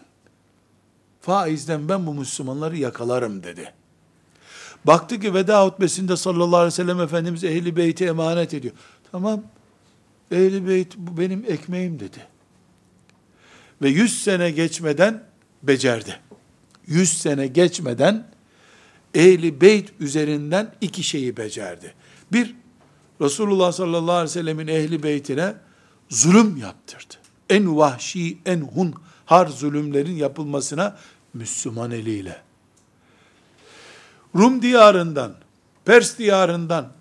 Faizden 1.20 1.88
ben 1.88 2.06
bu 2.06 2.14
Müslümanları 2.14 2.76
yakalarım 2.76 3.42
dedi. 3.42 3.72
Baktı 4.84 5.20
ki 5.20 5.34
veda 5.34 5.64
hutbesinde 5.64 6.16
sallallahu 6.16 6.56
aleyhi 6.56 6.72
ve 6.72 6.76
sellem 6.76 7.00
Efendimiz 7.00 7.44
ehli 7.44 7.76
beyti 7.76 8.04
emanet 8.04 8.54
ediyor. 8.54 8.74
Tamam. 9.12 9.42
Ehli 10.30 10.68
beyt 10.68 10.96
bu 10.96 11.20
benim 11.20 11.44
ekmeğim 11.48 12.00
dedi. 12.00 12.26
Ve 13.82 13.88
yüz 13.88 14.22
sene 14.22 14.50
geçmeden 14.50 15.24
becerdi. 15.62 16.16
Yüz 16.86 17.18
sene 17.18 17.46
geçmeden 17.46 18.26
ehli 19.14 19.60
beyt 19.60 19.92
üzerinden 20.00 20.74
iki 20.80 21.02
şeyi 21.02 21.36
becerdi. 21.36 21.94
Bir, 22.32 22.54
Resulullah 23.20 23.72
sallallahu 23.72 24.12
aleyhi 24.12 24.24
ve 24.24 24.32
sellemin 24.32 24.66
ehli 24.66 25.02
beytine 25.02 25.54
zulüm 26.08 26.56
yaptırdı. 26.56 27.14
En 27.50 27.76
vahşi, 27.76 28.38
en 28.46 28.60
hun 28.60 28.94
har 29.30 29.46
zulümlerin 29.46 30.16
yapılmasına 30.16 30.96
Müslüman 31.34 31.90
eliyle. 31.90 32.36
Rum 34.36 34.62
diyarından, 34.62 35.34
Pers 35.84 36.18
diyarından 36.18 36.92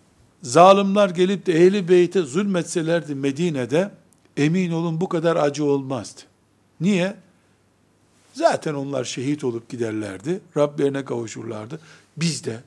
zalimler 0.43 1.09
gelip 1.09 1.45
de 1.45 1.53
ehli 1.53 1.87
beyte 1.89 2.21
zulmetselerdi 2.21 3.15
Medine'de, 3.15 3.91
emin 4.37 4.71
olun 4.71 5.01
bu 5.01 5.09
kadar 5.09 5.35
acı 5.35 5.65
olmazdı. 5.65 6.21
Niye? 6.81 7.15
Zaten 8.33 8.73
onlar 8.73 9.03
şehit 9.03 9.43
olup 9.43 9.69
giderlerdi. 9.69 10.41
Rablerine 10.57 11.05
kavuşurlardı. 11.05 11.79
Biz 12.17 12.43
de 12.45 12.59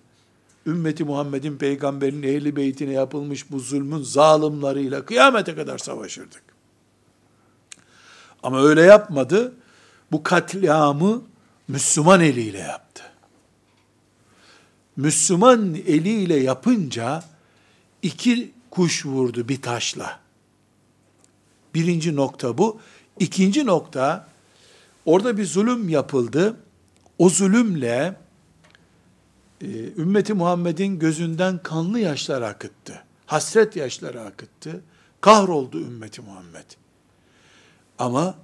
ümmeti 0.66 1.04
Muhammed'in 1.04 1.56
peygamberin 1.56 2.22
ehli 2.22 2.56
beytine 2.56 2.92
yapılmış 2.92 3.50
bu 3.50 3.60
zulmün 3.60 4.02
zalimleriyle 4.02 5.04
kıyamete 5.04 5.54
kadar 5.54 5.78
savaşırdık. 5.78 6.51
Ama 8.42 8.62
öyle 8.62 8.82
yapmadı. 8.82 9.54
Bu 10.12 10.22
katliamı 10.22 11.22
Müslüman 11.68 12.20
eliyle 12.20 12.58
yaptı. 12.58 13.02
Müslüman 14.96 15.74
eliyle 15.74 16.36
yapınca 16.36 17.24
iki 18.02 18.52
kuş 18.70 19.06
vurdu 19.06 19.48
bir 19.48 19.62
taşla. 19.62 20.20
Birinci 21.74 22.16
nokta 22.16 22.58
bu. 22.58 22.80
İkinci 23.18 23.66
nokta, 23.66 24.28
orada 25.04 25.36
bir 25.36 25.46
zulüm 25.46 25.88
yapıldı. 25.88 26.56
O 27.18 27.28
zulümle 27.28 28.16
e, 29.60 29.66
ümmeti 29.96 30.34
Muhammed'in 30.34 30.98
gözünden 30.98 31.58
kanlı 31.62 31.98
yaşlar 31.98 32.42
akıttı. 32.42 33.04
Hasret 33.26 33.76
yaşları 33.76 34.20
akıttı. 34.20 34.80
Kahroldu 35.20 35.80
ümmeti 35.80 36.20
Muhammed. 36.22 36.81
Ama 37.98 38.38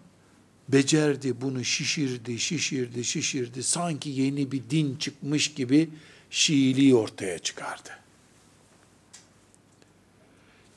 becerdi 0.69 1.41
bunu 1.41 1.65
şişirdi, 1.65 2.39
şişirdi, 2.39 3.05
şişirdi. 3.05 3.63
Sanki 3.63 4.11
yeni 4.11 4.53
bir 4.53 4.63
din 4.71 4.97
çıkmış 4.97 5.55
gibi 5.55 5.91
Şiiliği 6.31 6.95
ortaya 6.95 7.39
çıkardı 7.39 7.91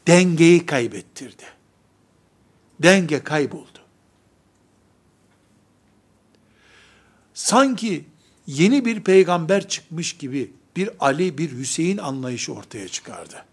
dengeyi 0.07 0.65
kaybettirdi. 0.65 1.43
Denge 2.79 3.23
kayboldu. 3.23 3.79
Sanki 7.33 8.05
yeni 8.47 8.85
bir 8.85 9.03
peygamber 9.03 9.67
çıkmış 9.67 10.17
gibi 10.17 10.53
bir 10.75 10.89
Ali, 10.99 11.37
bir 11.37 11.51
Hüseyin 11.51 11.97
anlayışı 11.97 12.53
ortaya 12.53 12.87
çıkardı. 12.87 13.45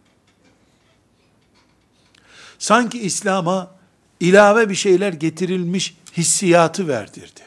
Sanki 2.58 3.00
İslam'a 3.00 3.77
ilave 4.20 4.68
bir 4.68 4.74
şeyler 4.74 5.12
getirilmiş 5.12 5.96
hissiyatı 6.16 6.88
verdirdi. 6.88 7.40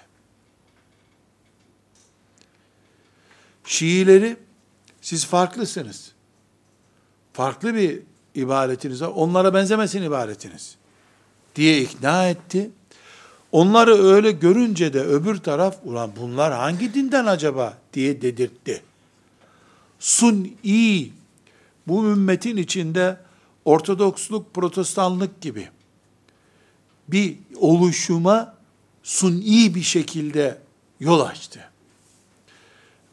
Şiileri 3.66 4.38
siz 5.02 5.26
farklısınız. 5.26 6.12
Farklı 7.34 7.76
bir 7.76 8.00
ibadetiniz 8.36 9.02
var. 9.02 9.12
Onlara 9.16 9.54
benzemesin 9.54 10.02
ibadetiniz 10.02 10.76
diye 11.56 11.82
ikna 11.82 12.30
etti. 12.30 12.72
Onları 13.52 14.04
öyle 14.04 14.32
görünce 14.32 14.94
de 14.94 15.02
öbür 15.02 15.38
taraf 15.38 15.78
ulan 15.84 16.12
bunlar 16.22 16.54
hangi 16.54 16.94
dinden 16.94 17.26
acaba 17.26 17.78
diye 17.94 18.22
dedirtti. 18.22 18.82
Sun'i 20.00 21.12
bu 21.88 22.06
ümmetin 22.06 22.58
içinde 22.58 23.18
Ortodoksluk, 23.66 24.54
Protestanlık 24.54 25.42
gibi 25.42 25.70
bir 27.12 27.38
oluşuma 27.60 28.56
suni 29.04 29.76
bir 29.76 29.82
şekilde 29.82 30.58
yol 31.00 31.20
açtı. 31.20 31.60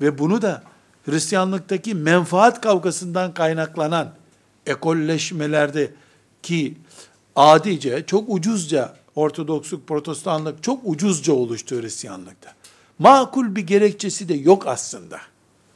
Ve 0.00 0.18
bunu 0.18 0.42
da 0.42 0.62
Hristiyanlıktaki 1.04 1.94
menfaat 1.94 2.60
kavgasından 2.60 3.34
kaynaklanan 3.34 4.14
ekolleşmelerde 4.66 5.92
ki 6.42 6.74
adice, 7.36 8.04
çok 8.06 8.24
ucuzca 8.28 8.98
Ortodoksluk, 9.14 9.86
Protestanlık 9.86 10.62
çok 10.62 10.80
ucuzca 10.84 11.32
oluştu 11.32 11.82
Hristiyanlıkta. 11.82 12.54
Makul 12.98 13.56
bir 13.56 13.66
gerekçesi 13.66 14.28
de 14.28 14.34
yok 14.34 14.66
aslında. 14.66 15.20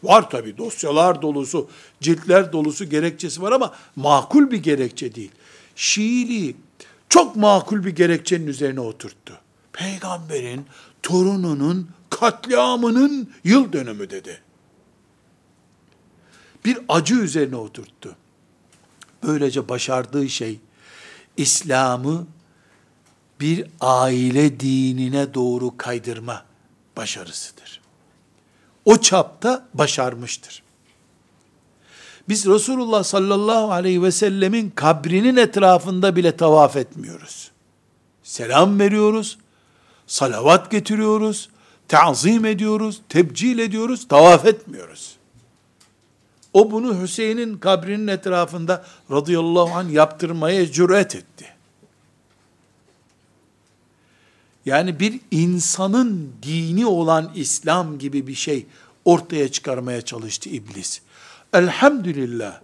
Var 0.03 0.31
tabi 0.31 0.59
dosyalar 0.59 1.23
dolusu, 1.23 1.69
ciltler 2.01 2.53
dolusu 2.53 2.85
gerekçesi 2.85 3.43
var 3.43 3.53
ama 3.53 3.75
makul 3.97 4.51
bir 4.51 4.63
gerekçe 4.63 5.15
değil. 5.15 5.31
Şiiliği 5.77 6.57
çok 7.13 7.37
makul 7.37 7.85
bir 7.85 7.91
gerekçenin 7.91 8.47
üzerine 8.47 8.81
oturttu. 8.81 9.41
Peygamberin 9.73 10.67
torununun 11.03 11.91
katliamının 12.11 13.33
yıl 13.45 13.73
dönümü 13.73 14.11
dedi. 14.11 14.43
Bir 16.65 16.79
acı 16.89 17.15
üzerine 17.15 17.57
oturttu. 17.57 18.17
Böylece 19.23 19.69
başardığı 19.69 20.29
şey 20.29 20.61
İslam'ı 21.37 22.27
bir 23.41 23.67
aile 23.81 24.61
dinine 24.61 25.35
doğru 25.35 25.77
kaydırma 25.77 26.45
başarısıdır. 26.97 27.81
O 28.85 29.01
çapta 29.01 29.69
başarmıştır. 29.75 30.62
Biz 32.29 32.47
Resulullah 32.47 33.05
sallallahu 33.05 33.73
aleyhi 33.73 34.03
ve 34.03 34.11
sellemin 34.11 34.71
kabrinin 34.71 35.37
etrafında 35.37 36.17
bile 36.17 36.37
tavaf 36.37 36.77
etmiyoruz. 36.77 37.51
Selam 38.23 38.81
veriyoruz, 38.81 39.39
salavat 40.07 40.71
getiriyoruz, 40.71 41.49
tazim 41.89 42.45
ediyoruz, 42.45 43.01
tebcil 43.09 43.59
ediyoruz, 43.59 44.09
tavaf 44.09 44.47
etmiyoruz. 44.47 45.17
O 46.53 46.71
bunu 46.71 47.03
Hüseyin'in 47.03 47.59
kabrinin 47.59 48.07
etrafında 48.07 48.85
radıyallahu 49.11 49.75
anh 49.75 49.93
yaptırmaya 49.93 50.73
cüret 50.73 51.17
etti. 51.17 51.47
Yani 54.67 55.01
bir 55.01 55.21
insanın 55.31 56.33
dini 56.43 56.87
olan 56.87 57.33
İslam 57.35 57.99
gibi 57.99 58.27
bir 58.27 58.35
şey 58.35 58.67
ortaya 59.05 59.53
çıkarmaya 59.53 60.03
çalıştı 60.03 60.49
iblis. 60.49 61.01
Elhamdülillah 61.53 62.61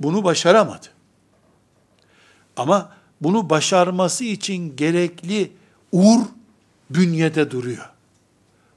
bunu 0.00 0.24
başaramadı. 0.24 0.86
Ama 2.56 2.92
bunu 3.20 3.50
başarması 3.50 4.24
için 4.24 4.76
gerekli 4.76 5.52
ur 5.92 6.20
bünyede 6.90 7.50
duruyor. 7.50 7.90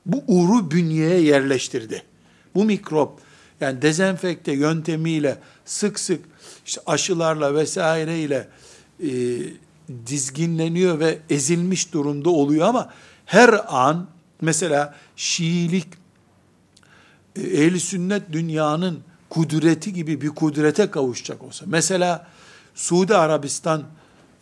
Bu 0.05 0.23
uru 0.27 0.71
bünyeye 0.71 1.19
yerleştirdi. 1.21 2.03
Bu 2.55 2.65
mikrop 2.65 3.19
yani 3.61 3.81
dezenfekte 3.81 4.51
yöntemiyle 4.51 5.37
sık 5.65 5.99
sık 5.99 6.25
işte 6.65 6.81
aşılarla 6.85 7.55
vesaireyle 7.55 8.47
e, 9.03 9.09
dizginleniyor 10.07 10.99
ve 10.99 11.19
ezilmiş 11.29 11.93
durumda 11.93 12.29
oluyor 12.29 12.67
ama 12.67 12.93
her 13.25 13.61
an 13.67 14.07
mesela 14.41 14.95
Şiilik 15.15 15.87
e, 17.35 17.41
ehli 17.41 17.79
sünnet 17.79 18.31
dünyanın 18.31 18.99
kudreti 19.29 19.93
gibi 19.93 20.21
bir 20.21 20.29
kudrete 20.29 20.91
kavuşacak 20.91 21.43
olsa 21.43 21.65
mesela 21.67 22.27
Suudi 22.75 23.15
Arabistan 23.15 23.83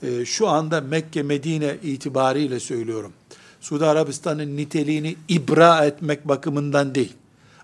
e, 0.03 0.25
şu 0.25 0.47
anda 0.47 0.81
Mekke 0.81 1.23
Medine 1.23 1.77
itibariyle 1.83 2.59
söylüyorum. 2.59 3.13
Suudi 3.61 3.85
Arabistan'ın 3.85 4.57
niteliğini 4.57 5.15
ibra 5.27 5.85
etmek 5.85 6.27
bakımından 6.27 6.95
değil. 6.95 7.13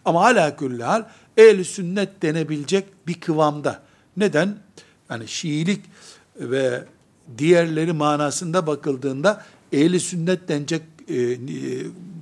Ama 0.06 0.22
hala 0.22 0.58
külli 0.58 0.84
hal 0.84 1.04
sünnet 1.64 2.22
denebilecek 2.22 2.86
bir 3.08 3.14
kıvamda. 3.14 3.82
Neden? 4.18 4.58
Yani 5.10 5.28
Şiilik 5.28 5.82
ve 6.36 6.84
diğerleri 7.38 7.94
manasında 7.94 8.68
bakıldığında 8.68 9.46
ehli 9.74 10.00
sünnet 10.00 10.48
denecek 10.48 10.82
e, 11.10 11.38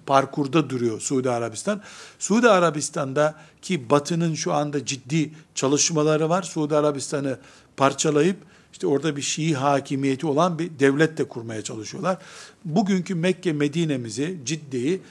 parkurda 0.09 0.69
duruyor 0.69 0.99
Suudi 0.99 1.29
Arabistan. 1.29 1.81
Suudi 2.19 2.49
Arabistan'da 2.49 3.35
ki 3.61 3.89
Batı'nın 3.89 4.33
şu 4.33 4.53
anda 4.53 4.85
ciddi 4.85 5.31
çalışmaları 5.55 6.29
var. 6.29 6.43
Suudi 6.43 6.75
Arabistan'ı 6.75 7.37
parçalayıp 7.77 8.37
işte 8.71 8.87
orada 8.87 9.15
bir 9.15 9.21
Şii 9.21 9.53
hakimiyeti 9.53 10.27
olan 10.27 10.59
bir 10.59 10.79
devlet 10.79 11.17
de 11.17 11.23
kurmaya 11.23 11.61
çalışıyorlar. 11.61 12.17
Bugünkü 12.65 13.15
Mekke 13.15 13.53
Medine'mizi, 13.53 14.37
Cidde'yi 14.45 15.01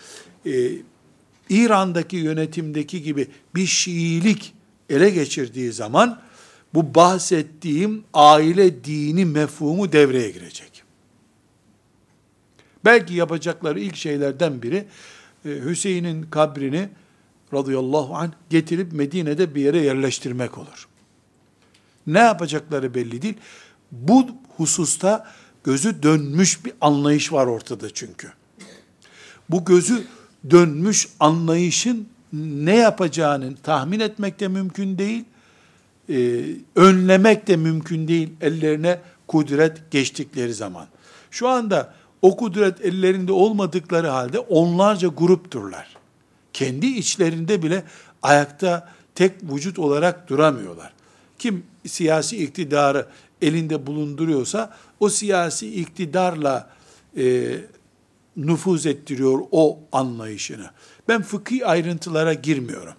e, 0.46 0.70
İran'daki 1.48 2.16
yönetimdeki 2.16 3.02
gibi 3.02 3.28
bir 3.54 3.66
Şiilik 3.66 4.54
ele 4.90 5.10
geçirdiği 5.10 5.72
zaman 5.72 6.20
bu 6.74 6.94
bahsettiğim 6.94 8.04
aile 8.14 8.84
dini 8.84 9.24
mefhumu 9.24 9.92
devreye 9.92 10.30
girecek. 10.30 10.77
Belki 12.84 13.14
yapacakları 13.14 13.80
ilk 13.80 13.96
şeylerden 13.96 14.62
biri 14.62 14.86
e, 15.44 15.48
Hüseyin'in 15.48 16.22
kabrini 16.22 16.88
radıyallahu 17.54 18.16
anh 18.16 18.30
getirip 18.50 18.92
Medine'de 18.92 19.54
bir 19.54 19.60
yere 19.60 19.78
yerleştirmek 19.78 20.58
olur. 20.58 20.88
Ne 22.06 22.18
yapacakları 22.18 22.94
belli 22.94 23.22
değil. 23.22 23.36
Bu 23.92 24.26
hususta 24.56 25.26
gözü 25.64 26.02
dönmüş 26.02 26.64
bir 26.64 26.72
anlayış 26.80 27.32
var 27.32 27.46
ortada 27.46 27.90
çünkü. 27.94 28.28
Bu 29.50 29.64
gözü 29.64 30.04
dönmüş 30.50 31.08
anlayışın 31.20 32.08
ne 32.32 32.76
yapacağını 32.76 33.56
tahmin 33.56 34.00
etmek 34.00 34.40
de 34.40 34.48
mümkün 34.48 34.98
değil 34.98 35.24
e, 36.10 36.44
önlemek 36.76 37.46
de 37.46 37.56
mümkün 37.56 38.08
değil 38.08 38.30
ellerine 38.40 39.00
kudret 39.26 39.90
geçtikleri 39.90 40.54
zaman. 40.54 40.86
Şu 41.30 41.48
anda 41.48 41.94
o 42.22 42.36
kudret 42.36 42.80
ellerinde 42.80 43.32
olmadıkları 43.32 44.08
halde 44.08 44.38
onlarca 44.38 45.08
grupturlar. 45.08 45.96
Kendi 46.52 46.86
içlerinde 46.86 47.62
bile 47.62 47.84
ayakta 48.22 48.88
tek 49.14 49.32
vücut 49.42 49.78
olarak 49.78 50.28
duramıyorlar. 50.28 50.92
Kim 51.38 51.64
siyasi 51.86 52.44
iktidarı 52.44 53.06
elinde 53.42 53.86
bulunduruyorsa 53.86 54.74
o 55.00 55.08
siyasi 55.08 55.74
iktidarla 55.74 56.70
e, 57.16 57.56
nüfuz 58.36 58.86
ettiriyor 58.86 59.40
o 59.50 59.78
anlayışını. 59.92 60.70
Ben 61.08 61.22
fıkhi 61.22 61.66
ayrıntılara 61.66 62.34
girmiyorum. 62.34 62.94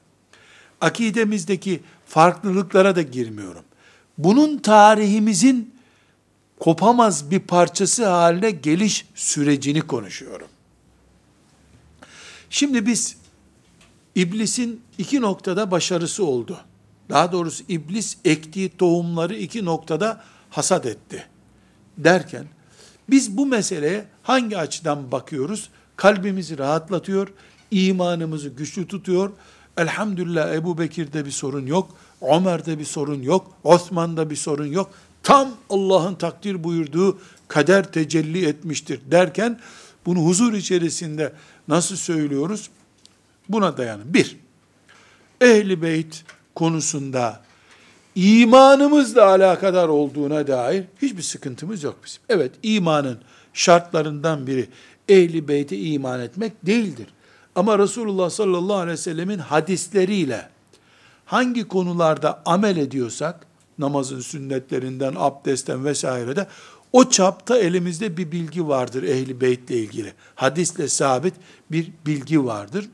Akidemizdeki 0.81 1.81
farklılıklara 2.07 2.95
da 2.95 3.01
girmiyorum. 3.01 3.63
Bunun 4.17 4.57
tarihimizin 4.57 5.73
kopamaz 6.59 7.31
bir 7.31 7.39
parçası 7.39 8.07
haline 8.07 8.51
geliş 8.51 9.05
sürecini 9.15 9.81
konuşuyorum. 9.81 10.47
Şimdi 12.49 12.85
biz 12.85 13.17
iblisin 14.15 14.81
iki 14.97 15.21
noktada 15.21 15.71
başarısı 15.71 16.25
oldu. 16.25 16.57
Daha 17.09 17.31
doğrusu 17.31 17.63
iblis 17.67 18.17
ektiği 18.25 18.69
tohumları 18.69 19.35
iki 19.35 19.65
noktada 19.65 20.23
hasat 20.49 20.85
etti. 20.85 21.25
Derken 21.97 22.45
biz 23.09 23.37
bu 23.37 23.45
meseleye 23.45 24.05
hangi 24.23 24.57
açıdan 24.57 25.11
bakıyoruz? 25.11 25.69
Kalbimizi 25.95 26.57
rahatlatıyor, 26.57 27.27
imanımızı 27.71 28.49
güçlü 28.49 28.87
tutuyor, 28.87 29.31
Elhamdülillah 29.77 30.53
Ebu 30.53 30.77
Bekir'de 30.77 31.25
bir 31.25 31.31
sorun 31.31 31.65
yok, 31.65 31.89
Ömer'de 32.21 32.79
bir 32.79 32.85
sorun 32.85 33.21
yok, 33.21 33.51
Osman'da 33.63 34.29
bir 34.29 34.35
sorun 34.35 34.65
yok. 34.65 34.91
Tam 35.29 35.49
Allah'ın 35.69 36.15
takdir 36.15 36.63
buyurduğu 36.63 37.19
kader 37.47 37.91
tecelli 37.91 38.45
etmiştir 38.45 38.99
derken 39.11 39.59
bunu 40.05 40.19
huzur 40.19 40.53
içerisinde 40.53 41.33
nasıl 41.67 41.95
söylüyoruz? 41.95 42.69
Buna 43.49 43.77
dayanın. 43.77 44.13
Bir, 44.13 44.37
Ehli 45.41 45.81
Beyt 45.81 46.23
konusunda 46.55 47.41
imanımızla 48.15 49.25
alakadar 49.25 49.87
olduğuna 49.87 50.47
dair 50.47 50.83
hiçbir 51.01 51.21
sıkıntımız 51.21 51.83
yok 51.83 51.95
bizim. 52.05 52.21
Evet 52.29 52.51
imanın 52.63 53.17
şartlarından 53.53 54.47
biri 54.47 54.69
ehli 55.09 55.47
beyte 55.47 55.77
iman 55.77 56.19
etmek 56.19 56.65
değildir. 56.65 57.07
Ama 57.55 57.79
Resulullah 57.79 58.29
sallallahu 58.29 58.77
aleyhi 58.77 58.93
ve 58.93 58.97
sellemin 58.97 59.39
hadisleriyle 59.39 60.49
hangi 61.25 61.67
konularda 61.67 62.41
amel 62.45 62.77
ediyorsak, 62.77 63.48
namazın 63.79 64.19
sünnetlerinden, 64.19 65.13
abdestten 65.17 65.85
vesairede, 65.85 66.47
o 66.93 67.09
çapta 67.09 67.57
elimizde 67.57 68.17
bir 68.17 68.31
bilgi 68.31 68.67
vardır 68.67 69.03
ehli 69.03 69.41
beytle 69.41 69.75
ilgili. 69.75 70.13
Hadisle 70.35 70.87
sabit 70.87 71.33
bir 71.71 71.91
bilgi 72.05 72.45
vardır. 72.45 72.89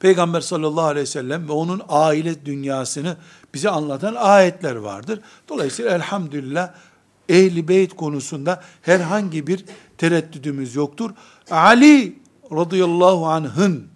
Peygamber 0.00 0.40
sallallahu 0.40 0.84
aleyhi 0.84 1.02
ve 1.02 1.10
sellem 1.10 1.48
ve 1.48 1.52
onun 1.52 1.82
aile 1.88 2.46
dünyasını 2.46 3.16
bize 3.54 3.70
anlatan 3.70 4.14
ayetler 4.14 4.76
vardır. 4.76 5.20
Dolayısıyla 5.48 5.90
elhamdülillah 5.90 6.74
ehli 7.28 7.68
beyt 7.68 7.96
konusunda 7.96 8.62
herhangi 8.82 9.46
bir 9.46 9.64
tereddüdümüz 9.98 10.74
yoktur. 10.74 11.10
Ali 11.50 12.16
radıyallahu 12.52 13.26
anh'ın 13.26 13.86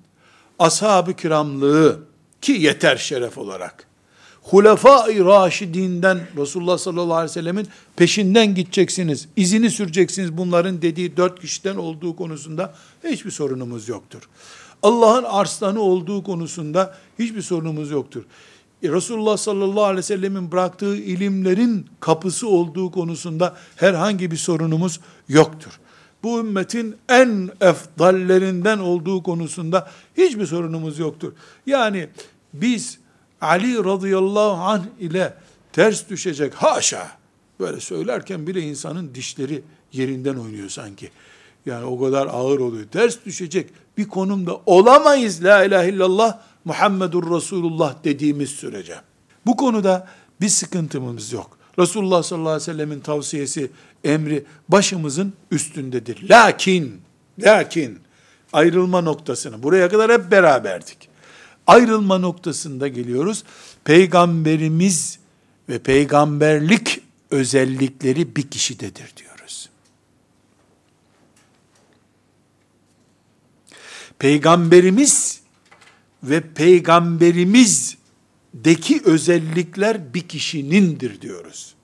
ashab-ı 0.59 1.15
kiramlığı 1.15 2.01
ki 2.41 2.53
yeter 2.53 2.97
şeref 2.97 3.39
olarak 3.39 3.87
Hulefai 4.51 5.25
Raşidinden 5.25 6.21
Resulullah 6.37 6.79
sallallahu 6.79 7.15
aleyhi 7.15 7.31
ve 7.31 7.35
sellemin 7.35 7.69
peşinden 7.97 8.55
gideceksiniz, 8.55 9.29
izini 9.37 9.71
süreceksiniz 9.71 10.37
bunların 10.37 10.83
dediği 10.83 11.17
dört 11.17 11.41
kişiden 11.41 11.77
olduğu 11.77 12.17
konusunda 12.17 12.75
hiçbir 13.05 13.31
sorunumuz 13.31 13.89
yoktur. 13.89 14.29
Allah'ın 14.83 15.25
arslanı 15.25 15.81
olduğu 15.81 16.23
konusunda 16.23 16.95
hiçbir 17.19 17.43
sorunumuz 17.43 17.91
yoktur. 17.91 18.23
E, 18.83 18.89
Resulullah 18.89 19.37
sallallahu 19.37 19.85
aleyhi 19.85 19.99
ve 19.99 20.03
sellemin 20.03 20.53
bıraktığı 20.53 20.97
ilimlerin 20.97 21.87
kapısı 22.01 22.49
olduğu 22.49 22.91
konusunda 22.91 23.57
herhangi 23.77 24.31
bir 24.31 24.37
sorunumuz 24.37 25.01
yoktur. 25.29 25.81
Bu 26.23 26.41
ümmetin 26.41 26.97
en 27.09 27.51
efdallerinden 27.61 28.79
olduğu 28.79 29.23
konusunda 29.23 29.91
hiçbir 30.17 30.47
sorunumuz 30.47 30.99
yoktur. 30.99 31.33
Yani 31.67 32.09
biz 32.55 32.99
Ali 33.41 33.85
radıyallahu 33.85 34.63
anh 34.63 34.83
ile 35.01 35.35
ters 35.73 36.09
düşecek 36.09 36.55
haşa. 36.55 37.09
Böyle 37.61 37.81
söylerken 37.81 38.47
bile 38.47 38.61
insanın 38.61 39.15
dişleri 39.15 39.63
yerinden 39.93 40.35
oynuyor 40.35 40.69
sanki. 40.69 41.11
Yani 41.67 41.85
o 41.85 42.01
kadar 42.01 42.27
ağır 42.27 42.61
oluyor. 42.61 42.87
Ters 42.93 43.17
düşecek 43.27 43.71
bir 43.99 44.09
konumda 44.09 44.61
olamayız 44.67 45.45
la 45.45 45.65
ilahe 45.65 45.89
illallah 45.89 46.39
Muhammedur 46.65 47.37
Resulullah 47.37 47.95
dediğimiz 48.05 48.51
sürece. 48.51 48.95
Bu 49.47 49.57
konuda 49.57 50.09
bir 50.41 50.49
sıkıntımız 50.49 51.33
yok. 51.33 51.59
Resulullah 51.79 52.23
sallallahu 52.23 52.49
aleyhi 52.49 52.71
ve 52.71 52.73
sellemin 52.73 53.01
tavsiyesi, 53.01 53.71
emri 54.05 54.45
başımızın 54.69 55.33
üstündedir. 55.51 56.31
Lakin, 56.31 57.01
lakin 57.39 57.99
ayrılma 58.53 59.01
noktasını 59.01 59.63
buraya 59.63 59.89
kadar 59.89 60.13
hep 60.13 60.31
beraberdik. 60.31 61.16
Ayrılma 61.67 62.19
noktasında 62.19 62.89
geliyoruz. 62.89 63.45
Peygamberimiz 63.85 65.19
ve 65.69 65.79
peygamberlik 65.79 67.01
özellikleri 67.31 68.37
bir 68.37 68.51
kişidedir 68.51 69.13
diyoruz. 69.17 69.69
Peygamberimiz 74.19 75.41
ve 76.23 76.41
peygamberimizdeki 76.41 79.03
özellikler 79.05 80.15
bir 80.15 80.29
kişinindir 80.29 81.21
diyoruz. 81.21 81.77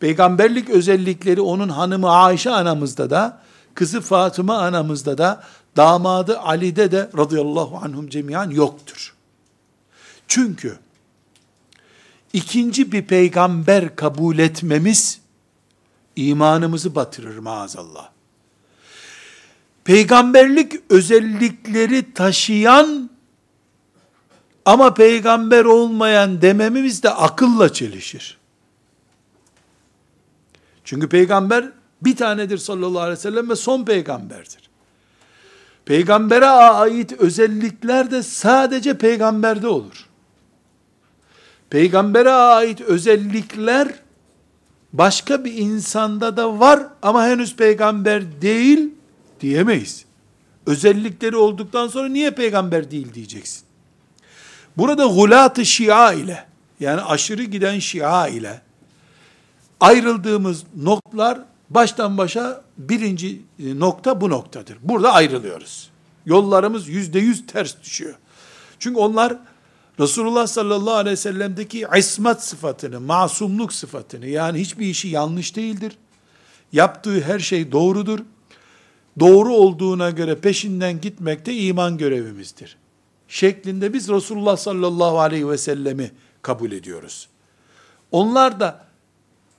Peygamberlik 0.00 0.70
özellikleri 0.70 1.40
onun 1.40 1.68
hanımı 1.68 2.10
Ayşe 2.10 2.50
anamızda 2.50 3.10
da, 3.10 3.42
kızı 3.74 4.00
Fatıma 4.00 4.58
anamızda 4.58 5.18
da, 5.18 5.44
damadı 5.76 6.38
Ali'de 6.38 6.92
de 6.92 7.10
radıyallahu 7.16 7.76
anhum 7.76 8.08
cemiyan 8.08 8.50
yoktur. 8.50 9.14
Çünkü 10.28 10.78
ikinci 12.32 12.92
bir 12.92 13.02
peygamber 13.02 13.96
kabul 13.96 14.38
etmemiz 14.38 15.20
imanımızı 16.16 16.94
batırır 16.94 17.38
maazallah. 17.38 18.08
Peygamberlik 19.84 20.72
özellikleri 20.90 22.14
taşıyan 22.14 23.10
ama 24.64 24.94
peygamber 24.94 25.64
olmayan 25.64 26.42
demememiz 26.42 27.02
de 27.02 27.10
akılla 27.10 27.72
çelişir. 27.72 28.38
Çünkü 30.84 31.08
peygamber 31.08 31.72
bir 32.02 32.16
tanedir 32.16 32.58
sallallahu 32.58 33.00
aleyhi 33.00 33.18
ve 33.18 33.22
sellem 33.22 33.50
ve 33.50 33.56
son 33.56 33.84
peygamberdir. 33.84 34.65
Peygambere 35.86 36.46
ait 36.46 37.12
özellikler 37.12 38.10
de 38.10 38.22
sadece 38.22 38.98
peygamberde 38.98 39.68
olur. 39.68 40.06
Peygambere 41.70 42.30
ait 42.30 42.80
özellikler 42.80 43.88
başka 44.92 45.44
bir 45.44 45.52
insanda 45.52 46.36
da 46.36 46.60
var 46.60 46.86
ama 47.02 47.24
henüz 47.26 47.56
peygamber 47.56 48.42
değil 48.42 48.90
diyemeyiz. 49.40 50.04
Özellikleri 50.66 51.36
olduktan 51.36 51.88
sonra 51.88 52.08
niye 52.08 52.30
peygamber 52.30 52.90
değil 52.90 53.14
diyeceksin. 53.14 53.62
Burada 54.76 55.06
gulat-ı 55.06 55.66
şia 55.66 56.12
ile 56.12 56.46
yani 56.80 57.00
aşırı 57.00 57.42
giden 57.42 57.78
şia 57.78 58.28
ile 58.28 58.60
ayrıldığımız 59.80 60.64
noktalar 60.76 61.38
baştan 61.70 62.18
başa 62.18 62.64
birinci 62.78 63.42
nokta 63.58 64.20
bu 64.20 64.30
noktadır. 64.30 64.78
Burada 64.82 65.12
ayrılıyoruz. 65.12 65.90
Yollarımız 66.26 66.88
yüzde 66.88 67.18
yüz 67.18 67.46
ters 67.46 67.74
düşüyor. 67.82 68.14
Çünkü 68.78 69.00
onlar 69.00 69.38
Resulullah 70.00 70.46
sallallahu 70.46 70.94
aleyhi 70.94 71.12
ve 71.12 71.16
sellem'deki 71.16 71.86
ismet 71.96 72.42
sıfatını, 72.42 73.00
masumluk 73.00 73.72
sıfatını, 73.72 74.26
yani 74.26 74.60
hiçbir 74.60 74.86
işi 74.86 75.08
yanlış 75.08 75.56
değildir. 75.56 75.96
Yaptığı 76.72 77.20
her 77.20 77.38
şey 77.38 77.72
doğrudur. 77.72 78.18
Doğru 79.20 79.54
olduğuna 79.54 80.10
göre 80.10 80.34
peşinden 80.34 81.00
gitmek 81.00 81.46
de 81.46 81.54
iman 81.54 81.98
görevimizdir. 81.98 82.76
Şeklinde 83.28 83.92
biz 83.92 84.08
Resulullah 84.08 84.56
sallallahu 84.56 85.18
aleyhi 85.18 85.48
ve 85.48 85.58
sellemi 85.58 86.10
kabul 86.42 86.72
ediyoruz. 86.72 87.28
Onlar 88.12 88.60
da 88.60 88.84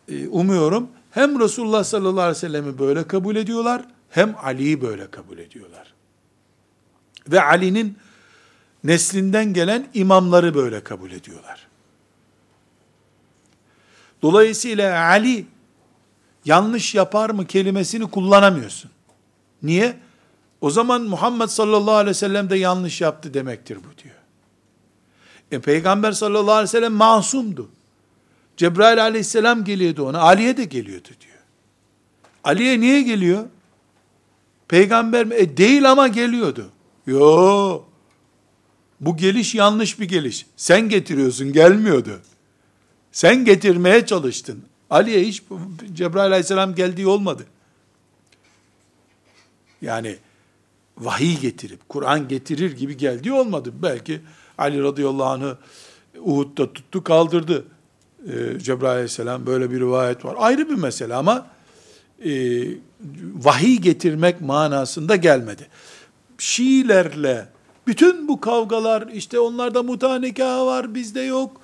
e, 0.08 0.28
umuyorum 0.28 0.90
hem 1.18 1.40
Resulullah 1.40 1.84
sallallahu 1.84 2.22
aleyhi 2.22 2.36
ve 2.36 2.40
sellemi 2.40 2.80
böyle 2.80 3.08
kabul 3.08 3.36
ediyorlar, 3.36 3.86
hem 4.10 4.36
Ali'yi 4.44 4.82
böyle 4.82 5.12
kabul 5.12 5.38
ediyorlar. 5.38 5.94
Ve 7.28 7.44
Ali'nin 7.44 7.98
neslinden 8.84 9.54
gelen 9.54 9.88
imamları 9.94 10.56
böyle 10.56 10.84
kabul 10.84 11.12
ediyorlar. 11.12 11.68
Dolayısıyla 14.22 15.08
Ali 15.08 15.46
yanlış 16.46 16.96
yapar 16.96 17.30
mı 17.30 17.46
kelimesini 17.48 18.12
kullanamıyorsun. 18.12 18.92
Niye? 19.64 19.98
O 20.62 20.70
zaman 20.70 21.02
Muhammed 21.02 21.48
sallallahu 21.48 21.96
aleyhi 21.96 22.10
ve 22.10 22.14
sellem 22.14 22.50
de 22.50 22.58
yanlış 22.58 23.02
yaptı 23.02 23.34
demektir 23.34 23.78
bu 23.78 24.04
diyor. 24.04 24.16
E, 25.52 25.60
Peygamber 25.60 26.12
sallallahu 26.12 26.52
aleyhi 26.52 26.64
ve 26.64 26.68
sellem 26.68 26.94
masumdu. 26.94 27.70
Cebrail 28.58 29.02
aleyhisselam 29.04 29.64
geliyordu 29.64 30.06
ona. 30.06 30.20
Ali'ye 30.20 30.58
de 30.58 30.64
geliyordu 30.66 31.08
diyor. 31.22 31.38
Ali'ye 32.44 32.80
niye 32.80 33.02
geliyor? 33.02 33.46
Peygamber 34.68 35.26
mi? 35.26 35.36
E 35.36 35.58
değil 35.58 35.92
ama 35.92 36.08
geliyordu. 36.08 36.70
Yo. 37.08 37.82
Bu 39.00 39.18
geliş 39.18 39.56
yanlış 39.56 40.00
bir 40.00 40.06
geliş. 40.06 40.46
Sen 40.56 40.90
getiriyorsun 40.90 41.54
gelmiyordu. 41.54 42.22
Sen 43.12 43.46
getirmeye 43.46 44.06
çalıştın. 44.06 44.64
Ali'ye 44.90 45.24
hiç 45.24 45.44
Cebrail 45.94 46.26
aleyhisselam 46.26 46.76
geldiği 46.76 47.08
olmadı. 47.08 47.46
Yani 49.82 50.18
vahiy 50.98 51.40
getirip, 51.40 51.90
Kur'an 51.90 52.28
getirir 52.28 52.78
gibi 52.78 52.98
geldiği 52.98 53.34
olmadı. 53.34 53.74
Belki 53.82 54.22
Ali 54.58 54.84
radıyallahu 54.84 55.26
anh'ı 55.26 55.58
Uhud'da 56.20 56.74
tuttu 56.74 57.04
kaldırdı. 57.04 57.66
Ee, 58.28 58.60
Cebrail 58.60 58.92
aleyhisselam 58.92 59.46
böyle 59.46 59.72
bir 59.72 59.80
rivayet 59.80 60.26
var. 60.26 60.36
Ayrı 60.40 60.70
bir 60.70 60.76
mesele 60.76 61.16
ama 61.16 61.48
e, 62.26 62.32
vahiy 63.34 63.78
getirmek 63.78 64.42
manasında 64.42 65.16
gelmedi. 65.16 65.68
Şiilerle 66.38 67.48
bütün 67.88 68.28
bu 68.28 68.42
kavgalar 68.42 69.08
işte 69.14 69.40
onlarda 69.40 69.84
muta 69.84 70.22
var 70.66 70.96
bizde 70.96 71.22
yok. 71.22 71.62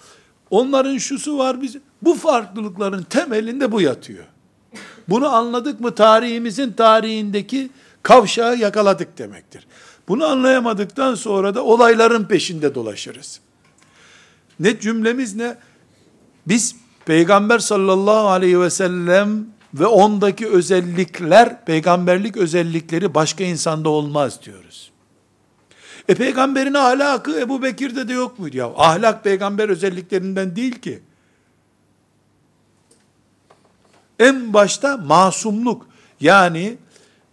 Onların 0.49 0.97
şusu 0.97 1.37
var 1.37 1.61
biz 1.61 1.77
bu 2.01 2.15
farklılıkların 2.15 3.03
temelinde 3.03 3.71
bu 3.71 3.81
yatıyor. 3.81 4.25
Bunu 5.09 5.29
anladık 5.29 5.79
mı 5.79 5.95
tarihimizin 5.95 6.71
tarihindeki 6.71 7.69
kavşağı 8.03 8.57
yakaladık 8.57 9.17
demektir. 9.17 9.67
Bunu 10.07 10.25
anlayamadıktan 10.25 11.15
sonra 11.15 11.55
da 11.55 11.63
olayların 11.63 12.25
peşinde 12.25 12.75
dolaşırız. 12.75 13.39
Ne 14.59 14.79
cümlemiz 14.79 15.35
ne? 15.35 15.55
Biz 16.47 16.75
Peygamber 17.05 17.59
sallallahu 17.59 18.27
aleyhi 18.27 18.61
ve 18.61 18.69
sellem 18.69 19.45
ve 19.73 19.85
ondaki 19.87 20.47
özellikler, 20.47 21.65
peygamberlik 21.65 22.37
özellikleri 22.37 23.13
başka 23.13 23.43
insanda 23.43 23.89
olmaz 23.89 24.39
diyoruz. 24.45 24.91
E 26.07 26.15
peygamberin 26.15 26.73
ahlakı 26.73 27.39
Ebu 27.39 27.61
Bekir'de 27.61 28.07
de 28.07 28.13
yok 28.13 28.39
muydu 28.39 28.57
ya? 28.57 28.71
Ahlak 28.75 29.23
peygamber 29.23 29.69
özelliklerinden 29.69 30.55
değil 30.55 30.75
ki. 30.75 31.01
En 34.19 34.53
başta 34.53 34.97
masumluk 34.97 35.87
yani 36.21 36.77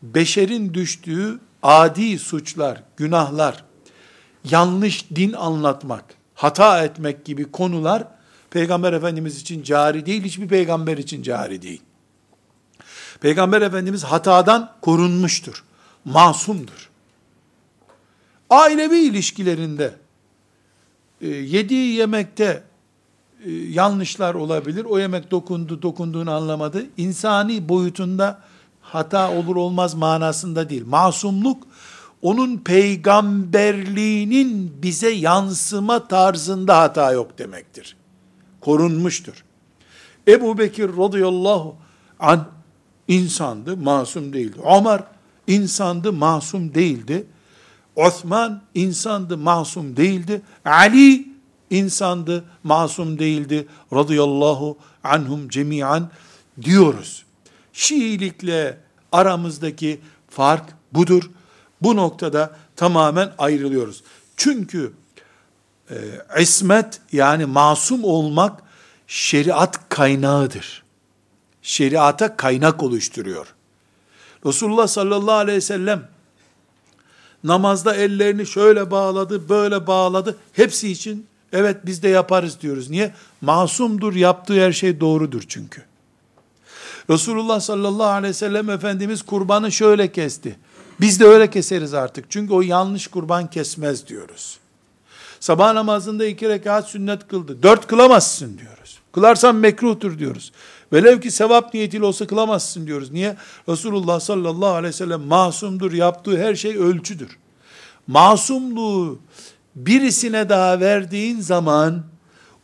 beşerin 0.02 0.74
düştüğü 0.74 1.40
adi 1.62 2.18
suçlar, 2.18 2.82
günahlar, 2.96 3.64
yanlış 4.44 5.10
din 5.14 5.32
anlatmak, 5.32 6.04
hata 6.34 6.84
etmek 6.84 7.24
gibi 7.24 7.50
konular 7.50 8.04
Peygamber 8.50 8.92
Efendimiz 8.92 9.40
için 9.40 9.62
cari 9.62 10.06
değil, 10.06 10.24
hiçbir 10.24 10.48
peygamber 10.48 10.98
için 10.98 11.22
cari 11.22 11.62
değil. 11.62 11.82
Peygamber 13.20 13.62
Efendimiz 13.62 14.04
hatadan 14.04 14.72
korunmuştur. 14.80 15.64
Masumdur. 16.04 16.90
Ailevi 18.50 18.98
ilişkilerinde 18.98 19.94
e, 21.20 21.28
yediği 21.28 21.94
yemekte 21.94 22.62
e, 23.44 23.50
yanlışlar 23.50 24.34
olabilir. 24.34 24.84
O 24.84 24.98
yemek 24.98 25.30
dokundu, 25.30 25.82
dokunduğunu 25.82 26.30
anlamadı. 26.30 26.86
İnsani 26.96 27.68
boyutunda 27.68 28.40
hata 28.80 29.32
olur 29.32 29.56
olmaz 29.56 29.94
manasında 29.94 30.70
değil. 30.70 30.86
Masumluk 30.86 31.66
onun 32.22 32.58
peygamberliğinin 32.58 34.72
bize 34.82 35.10
yansıma 35.10 36.08
tarzında 36.08 36.78
hata 36.78 37.12
yok 37.12 37.38
demektir. 37.38 37.99
Korunmuştur. 38.60 39.44
Ebu 40.28 40.58
Bekir 40.58 40.88
radıyallahu 40.88 41.76
an 42.20 42.48
insandı, 43.08 43.76
masum 43.76 44.32
değildi. 44.32 44.58
Ömer 44.78 45.04
insandı, 45.46 46.12
masum 46.12 46.74
değildi. 46.74 47.26
Osman 47.96 48.62
insandı, 48.74 49.38
masum 49.38 49.96
değildi. 49.96 50.42
Ali 50.64 51.28
insandı, 51.70 52.44
masum 52.62 53.18
değildi. 53.18 53.66
Radıyallahu 53.92 54.78
anhum 55.04 55.48
cemiyan 55.48 56.10
diyoruz. 56.62 57.24
Şiilikle 57.72 58.78
aramızdaki 59.12 60.00
fark 60.28 60.74
budur. 60.92 61.30
Bu 61.82 61.96
noktada 61.96 62.56
tamamen 62.76 63.32
ayrılıyoruz. 63.38 64.02
Çünkü 64.36 64.92
e, 65.90 65.96
ismet 66.42 67.00
yani 67.12 67.46
masum 67.46 68.04
olmak 68.04 68.62
şeriat 69.06 69.88
kaynağıdır. 69.88 70.82
Şeriata 71.62 72.36
kaynak 72.36 72.82
oluşturuyor. 72.82 73.54
Resulullah 74.46 74.86
sallallahu 74.86 75.34
aleyhi 75.34 75.56
ve 75.56 75.60
sellem 75.60 76.08
namazda 77.44 77.96
ellerini 77.96 78.46
şöyle 78.46 78.90
bağladı, 78.90 79.48
böyle 79.48 79.86
bağladı. 79.86 80.36
Hepsi 80.52 80.88
için 80.88 81.26
evet 81.52 81.76
biz 81.86 82.02
de 82.02 82.08
yaparız 82.08 82.60
diyoruz. 82.60 82.90
Niye? 82.90 83.14
Masumdur, 83.40 84.14
yaptığı 84.14 84.60
her 84.60 84.72
şey 84.72 85.00
doğrudur 85.00 85.42
çünkü. 85.48 85.82
Resulullah 87.10 87.60
sallallahu 87.60 88.06
aleyhi 88.06 88.30
ve 88.30 88.34
sellem 88.34 88.70
Efendimiz 88.70 89.22
kurbanı 89.22 89.72
şöyle 89.72 90.12
kesti. 90.12 90.56
Biz 91.00 91.20
de 91.20 91.24
öyle 91.24 91.50
keseriz 91.50 91.94
artık. 91.94 92.30
Çünkü 92.30 92.52
o 92.52 92.60
yanlış 92.60 93.06
kurban 93.06 93.50
kesmez 93.50 94.06
diyoruz. 94.06 94.58
Sabah 95.40 95.72
namazında 95.72 96.26
iki 96.26 96.48
rekat 96.48 96.88
sünnet 96.88 97.28
kıldı. 97.28 97.62
Dört 97.62 97.86
kılamazsın 97.86 98.58
diyoruz. 98.58 98.98
Kılarsan 99.12 99.54
mekruhtur 99.54 100.18
diyoruz. 100.18 100.52
Velev 100.92 101.20
ki 101.20 101.30
sevap 101.30 101.74
niyetiyle 101.74 102.04
olsa 102.04 102.26
kılamazsın 102.26 102.86
diyoruz. 102.86 103.10
Niye? 103.10 103.36
Resulullah 103.68 104.20
sallallahu 104.20 104.70
aleyhi 104.70 104.94
ve 104.94 104.96
sellem 104.96 105.20
masumdur. 105.20 105.92
Yaptığı 105.92 106.38
her 106.38 106.54
şey 106.54 106.76
ölçüdür. 106.76 107.38
Masumluğu 108.06 109.18
birisine 109.76 110.48
daha 110.48 110.80
verdiğin 110.80 111.40
zaman 111.40 112.04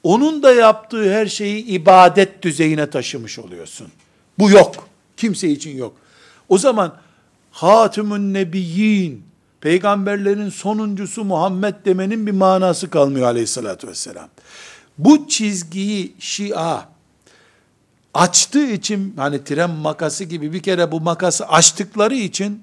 onun 0.02 0.42
da 0.42 0.54
yaptığı 0.54 1.12
her 1.12 1.26
şeyi 1.26 1.64
ibadet 1.64 2.42
düzeyine 2.42 2.90
taşımış 2.90 3.38
oluyorsun. 3.38 3.88
Bu 4.38 4.50
yok. 4.50 4.88
Kimse 5.16 5.48
için 5.48 5.76
yok. 5.76 5.96
O 6.48 6.58
zaman 6.58 6.94
Hatimün 7.50 8.34
Nebiyyin, 8.34 9.24
peygamberlerin 9.60 10.48
sonuncusu 10.48 11.24
Muhammed 11.24 11.74
demenin 11.84 12.26
bir 12.26 12.32
manası 12.32 12.90
kalmıyor 12.90 13.26
aleyhissalatü 13.26 13.88
vesselam. 13.88 14.28
Bu 14.98 15.28
çizgiyi 15.28 16.14
Şia 16.18 16.82
açtığı 18.14 18.66
için 18.66 19.14
hani 19.16 19.44
tren 19.44 19.70
makası 19.70 20.24
gibi 20.24 20.52
bir 20.52 20.62
kere 20.62 20.92
bu 20.92 21.00
makası 21.00 21.48
açtıkları 21.48 22.14
için 22.14 22.62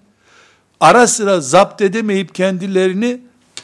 ara 0.79 1.07
sıra 1.07 1.41
zapt 1.41 1.81
edemeyip 1.81 2.35
kendilerini 2.35 3.21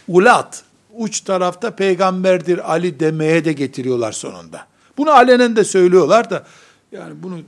ulat, 0.08 0.64
uç 0.94 1.22
tarafta 1.22 1.76
peygamberdir 1.76 2.72
Ali 2.72 3.00
demeye 3.00 3.46
de 3.46 3.54
getiriyorlar 3.54 4.12
sonunda. 4.12 4.68
Bunu 4.98 5.12
alenen 5.12 5.56
de 5.56 5.64
söylüyorlar 5.64 6.30
da 6.30 6.44
yani 6.92 7.24
bunu 7.24 7.40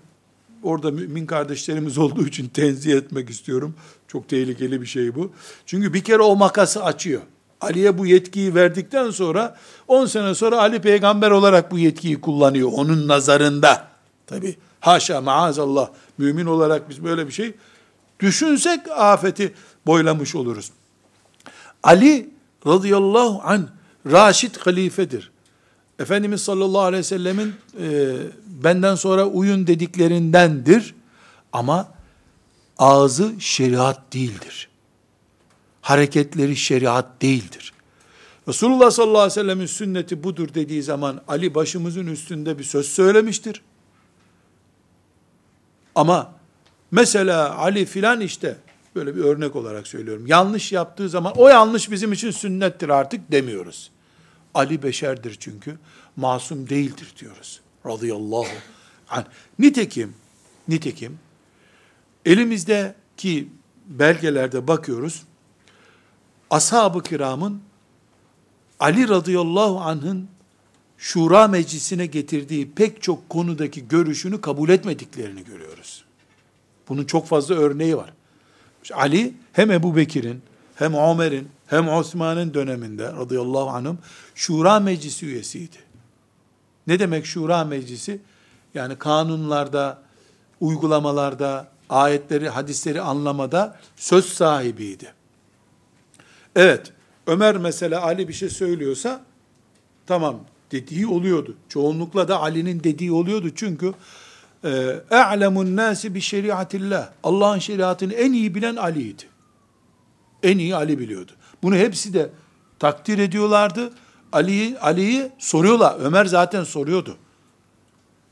orada 0.64 0.92
mümin 0.92 1.26
kardeşlerimiz 1.26 1.98
olduğu 1.98 2.28
için 2.28 2.48
tenzih 2.48 2.94
etmek 2.94 3.30
istiyorum. 3.30 3.76
Çok 4.12 4.30
tehlikeli 4.30 4.82
bir 4.82 4.86
şey 4.86 5.16
bu. 5.16 5.32
Çünkü 5.66 5.94
bir 5.94 6.04
kere 6.04 6.22
o 6.22 6.36
makası 6.36 6.84
açıyor. 6.84 7.22
Ali'ye 7.62 7.98
bu 7.98 8.06
yetkiyi 8.06 8.56
verdikten 8.56 9.12
sonra 9.12 9.58
10 9.88 10.06
sene 10.06 10.36
sonra 10.36 10.60
Ali 10.60 10.82
peygamber 10.82 11.32
olarak 11.32 11.72
bu 11.72 11.80
yetkiyi 11.80 12.22
kullanıyor 12.22 12.70
onun 12.74 13.08
nazarında. 13.08 13.88
Tabi 14.28 14.56
haşa 14.80 15.22
maazallah 15.22 15.90
mümin 16.18 16.46
olarak 16.46 16.90
biz 16.90 17.04
böyle 17.04 17.28
bir 17.28 17.32
şey 17.32 17.54
düşünsek 18.20 18.80
afeti 18.90 19.54
boylamış 19.86 20.36
oluruz. 20.36 20.72
Ali 21.84 22.30
radıyallahu 22.68 23.42
an 23.44 23.70
Raşid 24.12 24.56
halifedir. 24.56 25.32
Efendimiz 26.00 26.42
sallallahu 26.42 26.82
aleyhi 26.82 27.00
ve 27.00 27.04
sellemin 27.04 27.54
e, 27.82 28.16
benden 28.46 28.96
sonra 28.96 29.26
uyun 29.26 29.68
dediklerindendir. 29.68 30.96
Ama 31.54 32.01
ağzı 32.82 33.34
şeriat 33.40 34.14
değildir. 34.14 34.70
Hareketleri 35.82 36.56
şeriat 36.56 37.22
değildir. 37.22 37.74
Resulullah 38.48 38.92
sallallahu 38.92 39.18
aleyhi 39.18 39.40
ve 39.40 39.44
sellemin 39.44 39.66
sünneti 39.66 40.24
budur 40.24 40.54
dediği 40.54 40.84
zaman 40.84 41.22
Ali 41.28 41.56
başımızın 41.56 42.08
üstünde 42.08 42.60
bir 42.60 42.64
söz 42.64 42.88
söylemiştir. 42.88 43.62
Ama 45.96 46.34
mesela 46.92 47.58
Ali 47.58 47.86
filan 47.86 48.22
işte 48.22 48.58
böyle 48.96 49.16
bir 49.16 49.22
örnek 49.22 49.56
olarak 49.56 49.88
söylüyorum. 49.88 50.28
Yanlış 50.28 50.72
yaptığı 50.72 51.10
zaman 51.10 51.34
o 51.36 51.48
yanlış 51.48 51.92
bizim 51.92 52.14
için 52.14 52.32
sünnettir 52.32 52.90
artık 52.90 53.32
demiyoruz. 53.32 53.92
Ali 54.54 54.84
beşerdir 54.84 55.38
çünkü. 55.40 55.78
Masum 56.16 56.70
değildir 56.70 57.14
diyoruz. 57.20 57.62
Radıyallahu 57.86 58.48
anh. 59.10 59.26
Nitekim, 59.60 60.14
nitekim 60.68 61.20
elimizdeki 62.26 63.50
belgelerde 63.88 64.68
bakıyoruz. 64.68 65.24
Ashab-ı 66.50 67.04
kiramın 67.04 67.62
Ali 68.80 69.10
radıyallahu 69.10 69.80
anh'ın 69.80 70.28
şura 70.98 71.48
meclisine 71.48 72.06
getirdiği 72.06 72.72
pek 72.72 73.02
çok 73.02 73.30
konudaki 73.30 73.88
görüşünü 73.88 74.42
kabul 74.42 74.70
etmediklerini 74.70 75.44
görüyoruz. 75.44 76.06
Bunun 76.90 77.06
çok 77.06 77.28
fazla 77.28 77.56
örneği 77.56 77.98
var. 77.98 78.14
Ali 78.94 79.34
hem 79.54 79.72
Ebu 79.72 79.96
Bekir'in 79.96 80.42
hem 80.76 80.94
Ömer'in 80.94 81.50
hem 81.68 81.90
Osman'ın 81.90 82.54
döneminde 82.54 83.12
radıyallahu 83.12 83.70
anhüm 83.70 83.98
şura 84.36 84.80
meclisi 84.80 85.26
üyesiydi. 85.26 85.78
Ne 86.88 87.00
demek 87.00 87.26
şura 87.26 87.64
meclisi? 87.64 88.20
Yani 88.74 88.96
kanunlarda, 88.96 90.02
uygulamalarda, 90.60 91.71
ayetleri, 91.92 92.50
hadisleri 92.50 93.02
anlamada 93.02 93.80
söz 93.96 94.26
sahibiydi. 94.26 95.14
Evet, 96.56 96.94
Ömer 97.28 97.58
mesela 97.58 98.02
Ali 98.02 98.28
bir 98.28 98.34
şey 98.34 98.50
söylüyorsa, 98.50 99.22
tamam 100.08 100.40
dediği 100.72 101.08
oluyordu. 101.08 101.56
Çoğunlukla 101.70 102.28
da 102.28 102.40
Ali'nin 102.40 102.84
dediği 102.84 103.12
oluyordu. 103.12 103.50
Çünkü 103.56 103.94
e'lemun 105.12 105.76
nasi 105.76 106.16
bi 106.16 106.22
şeriatillah. 106.22 107.10
Allah'ın 107.24 107.60
şeriatını 107.60 108.14
en 108.14 108.34
iyi 108.34 108.56
bilen 108.56 108.76
Ali'ydi. 108.76 109.24
En 110.44 110.58
iyi 110.58 110.76
Ali 110.76 111.00
biliyordu. 111.00 111.32
Bunu 111.64 111.76
hepsi 111.76 112.14
de 112.14 112.30
takdir 112.80 113.18
ediyorlardı. 113.18 113.94
Ali'yi 114.32 114.80
Ali'yi 114.80 115.32
soruyorlar. 115.38 116.00
Ömer 116.00 116.26
zaten 116.26 116.64
soruyordu. 116.64 117.18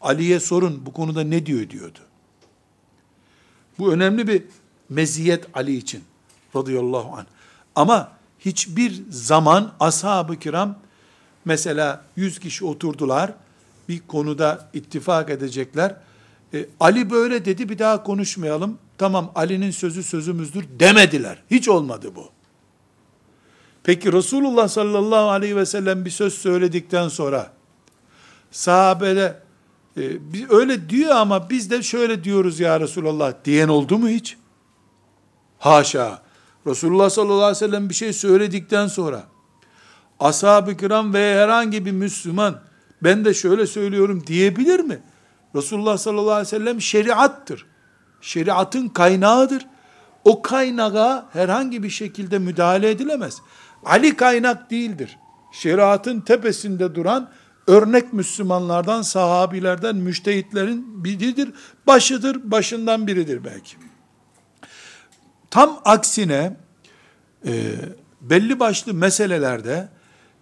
Ali'ye 0.02 0.40
sorun 0.40 0.86
bu 0.86 0.94
konuda 0.94 1.24
ne 1.24 1.46
diyor 1.46 1.70
diyordu. 1.70 2.00
Bu 3.80 3.94
önemli 3.94 4.28
bir 4.28 4.44
meziyet 4.90 5.46
Ali 5.54 5.76
için 5.76 6.04
radıyallahu 6.56 7.16
anh. 7.18 7.26
Ama 7.76 8.12
hiçbir 8.40 9.02
zaman 9.10 9.72
ashab-ı 9.80 10.40
kiram 10.40 10.76
Mesela 11.46 12.02
100 12.16 12.40
kişi 12.40 12.66
oturdular, 12.66 13.34
bir 13.90 14.00
konuda 14.08 14.70
ittifak 14.74 15.30
edecekler. 15.30 15.96
E, 16.54 16.66
Ali 16.80 17.10
böyle 17.10 17.46
dedi, 17.46 17.70
bir 17.70 17.80
daha 17.80 18.04
konuşmayalım. 18.04 18.78
Tamam, 18.98 19.32
Ali'nin 19.36 19.72
sözü 19.72 20.04
sözümüzdür 20.04 20.66
demediler. 20.80 21.44
Hiç 21.52 21.70
olmadı 21.70 22.12
bu. 22.16 22.30
Peki 23.84 24.14
Resulullah 24.14 24.68
sallallahu 24.68 25.30
aleyhi 25.30 25.56
ve 25.56 25.66
sellem 25.66 26.06
bir 26.06 26.10
söz 26.10 26.34
söyledikten 26.34 27.08
sonra 27.08 27.52
sahabede 28.52 29.40
e, 30.00 30.20
öyle 30.50 30.90
diyor 30.90 31.12
ama 31.12 31.50
biz 31.50 31.72
de 31.72 31.84
şöyle 31.84 32.24
diyoruz 32.24 32.60
ya 32.60 32.80
Resulullah 32.80 33.34
diyen 33.46 33.68
oldu 33.68 33.98
mu 33.98 34.08
hiç? 34.08 34.38
Haşa. 35.60 36.22
Resulullah 36.68 37.10
sallallahu 37.10 37.44
aleyhi 37.44 37.64
ve 37.64 37.68
sellem 37.68 37.90
bir 37.90 37.94
şey 37.94 38.14
söyledikten 38.14 38.88
sonra 38.88 39.24
ashab-ı 40.20 40.78
kiram 40.78 41.14
ve 41.14 41.36
herhangi 41.36 41.86
bir 41.86 41.92
Müslüman 41.92 42.62
ben 43.04 43.26
de 43.26 43.34
şöyle 43.34 43.68
söylüyorum 43.68 44.24
diyebilir 44.28 44.80
mi? 44.80 45.00
Resulullah 45.56 45.98
sallallahu 45.98 46.32
aleyhi 46.32 46.48
ve 46.48 46.60
sellem 46.60 46.82
şeriattır. 46.82 47.66
Şeriatın 48.22 48.88
kaynağıdır. 48.88 49.66
O 50.26 50.42
kaynağa 50.42 51.30
herhangi 51.34 51.84
bir 51.84 51.90
şekilde 51.90 52.40
müdahale 52.40 52.90
edilemez. 52.90 53.42
Ali 53.86 54.16
kaynak 54.16 54.72
değildir. 54.72 55.18
Şeriatın 55.52 56.22
tepesinde 56.22 56.96
duran 56.96 57.30
örnek 57.70 58.14
Müslümanlardan, 58.14 59.02
sahabilerden, 59.02 59.96
müştehitlerin 59.96 61.04
biridir. 61.04 61.50
Başıdır, 61.88 62.52
başından 62.52 63.08
biridir 63.08 63.44
belki. 63.44 63.76
Tam 65.52 65.82
aksine 65.86 66.58
e, 67.46 67.76
belli 68.22 68.60
başlı 68.60 68.94
meselelerde 68.94 69.90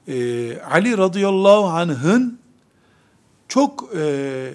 e, 0.07 0.59
Ali 0.61 0.97
radıyallahu 0.97 1.65
anh'ın 1.65 2.39
çok 3.47 3.89
e, 3.95 4.53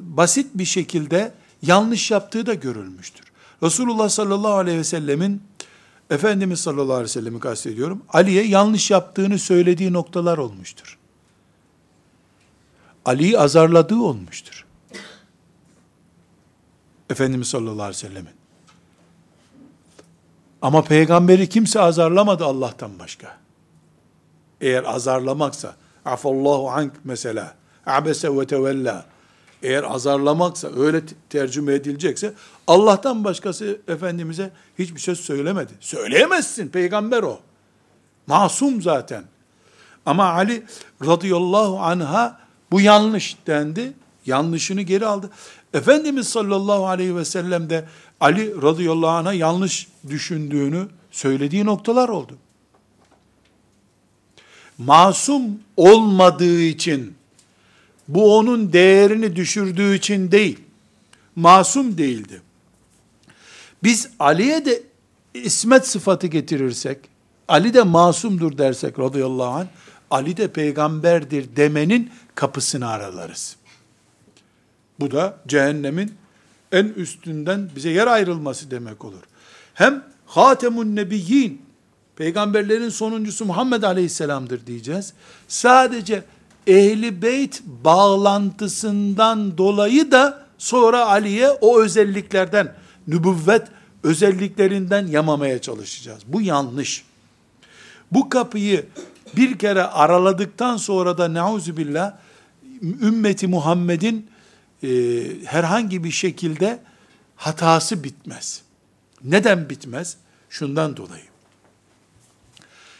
basit 0.00 0.46
bir 0.54 0.64
şekilde 0.64 1.32
yanlış 1.62 2.10
yaptığı 2.10 2.46
da 2.46 2.54
görülmüştür. 2.54 3.32
Resulullah 3.62 4.08
sallallahu 4.08 4.54
aleyhi 4.54 4.78
ve 4.78 4.84
sellemin 4.84 5.42
Efendimiz 6.10 6.60
sallallahu 6.60 6.92
aleyhi 6.92 7.04
ve 7.04 7.08
sellemi 7.08 7.40
kastediyorum. 7.40 8.02
Ali'ye 8.08 8.44
yanlış 8.44 8.90
yaptığını 8.90 9.38
söylediği 9.38 9.92
noktalar 9.92 10.38
olmuştur. 10.38 10.97
Ali'yi 13.08 13.38
azarladığı 13.38 14.00
olmuştur. 14.00 14.66
Efendimiz 17.10 17.48
sallallahu 17.48 17.82
aleyhi 17.82 18.04
ve 18.04 18.08
sellemin. 18.08 18.32
Ama 20.62 20.82
peygamberi 20.84 21.48
kimse 21.48 21.80
azarlamadı 21.80 22.44
Allah'tan 22.44 22.98
başka. 22.98 23.36
Eğer 24.60 24.84
azarlamaksa, 24.84 25.76
afallahu 26.04 26.70
ank 26.70 26.92
mesela, 27.04 27.54
abese 27.86 28.36
ve 28.36 28.46
tevella, 28.46 29.06
eğer 29.62 29.82
azarlamaksa, 29.82 30.68
öyle 30.76 31.02
tercüme 31.30 31.74
edilecekse, 31.74 32.34
Allah'tan 32.66 33.24
başkası 33.24 33.80
Efendimiz'e 33.88 34.50
hiçbir 34.78 35.00
söz 35.00 35.20
söylemedi. 35.20 35.72
Söyleyemezsin, 35.80 36.68
peygamber 36.68 37.22
o. 37.22 37.40
Masum 38.26 38.82
zaten. 38.82 39.24
Ama 40.06 40.24
Ali 40.24 40.64
radıyallahu 41.06 41.80
anha 41.80 42.47
bu 42.70 42.80
yanlış 42.80 43.36
dendi. 43.46 43.92
Yanlışını 44.26 44.82
geri 44.82 45.06
aldı. 45.06 45.30
Efendimiz 45.74 46.28
sallallahu 46.28 46.86
aleyhi 46.86 47.16
ve 47.16 47.24
sellem 47.24 47.70
de 47.70 47.84
Ali 48.20 48.62
radıyallahu 48.62 49.10
anh'a 49.10 49.32
yanlış 49.32 49.88
düşündüğünü 50.08 50.88
söylediği 51.10 51.64
noktalar 51.64 52.08
oldu. 52.08 52.36
Masum 54.78 55.42
olmadığı 55.76 56.60
için, 56.60 57.14
bu 58.08 58.36
onun 58.36 58.72
değerini 58.72 59.36
düşürdüğü 59.36 59.94
için 59.94 60.30
değil, 60.30 60.58
masum 61.36 61.98
değildi. 61.98 62.42
Biz 63.82 64.08
Ali'ye 64.18 64.64
de 64.64 64.82
ismet 65.34 65.86
sıfatı 65.86 66.26
getirirsek, 66.26 66.98
Ali 67.48 67.74
de 67.74 67.82
masumdur 67.82 68.58
dersek 68.58 68.98
radıyallahu 68.98 69.54
anh, 69.54 69.66
Ali 70.10 70.36
de 70.36 70.48
peygamberdir 70.48 71.56
demenin 71.56 72.10
kapısını 72.38 72.88
aralarız. 72.88 73.56
Bu 75.00 75.10
da 75.10 75.36
cehennemin 75.48 76.14
en 76.72 76.84
üstünden 76.84 77.70
bize 77.76 77.90
yer 77.90 78.06
ayrılması 78.06 78.70
demek 78.70 79.04
olur. 79.04 79.22
Hem 79.74 80.04
Hatemun 80.26 80.96
Nebiyyin, 80.96 81.62
peygamberlerin 82.16 82.88
sonuncusu 82.88 83.44
Muhammed 83.44 83.82
Aleyhisselam'dır 83.82 84.66
diyeceğiz. 84.66 85.12
Sadece 85.48 86.24
ehli 86.66 87.22
beyt 87.22 87.62
bağlantısından 87.84 89.58
dolayı 89.58 90.12
da 90.12 90.46
sonra 90.58 91.06
Ali'ye 91.06 91.50
o 91.50 91.80
özelliklerden, 91.80 92.74
nübüvvet 93.06 93.68
özelliklerinden 94.02 95.06
yamamaya 95.06 95.60
çalışacağız. 95.60 96.22
Bu 96.26 96.42
yanlış. 96.42 97.04
Bu 98.12 98.28
kapıyı 98.28 98.86
bir 99.36 99.58
kere 99.58 99.82
araladıktan 99.82 100.76
sonra 100.76 101.18
da 101.18 101.28
neuzubillah 101.28 102.12
ümmeti 102.82 103.46
Muhammed'in 103.46 104.30
e, 104.82 104.88
herhangi 105.44 106.04
bir 106.04 106.10
şekilde 106.10 106.80
hatası 107.36 108.04
bitmez. 108.04 108.62
Neden 109.24 109.70
bitmez? 109.70 110.16
Şundan 110.50 110.96
dolayı. 110.96 111.24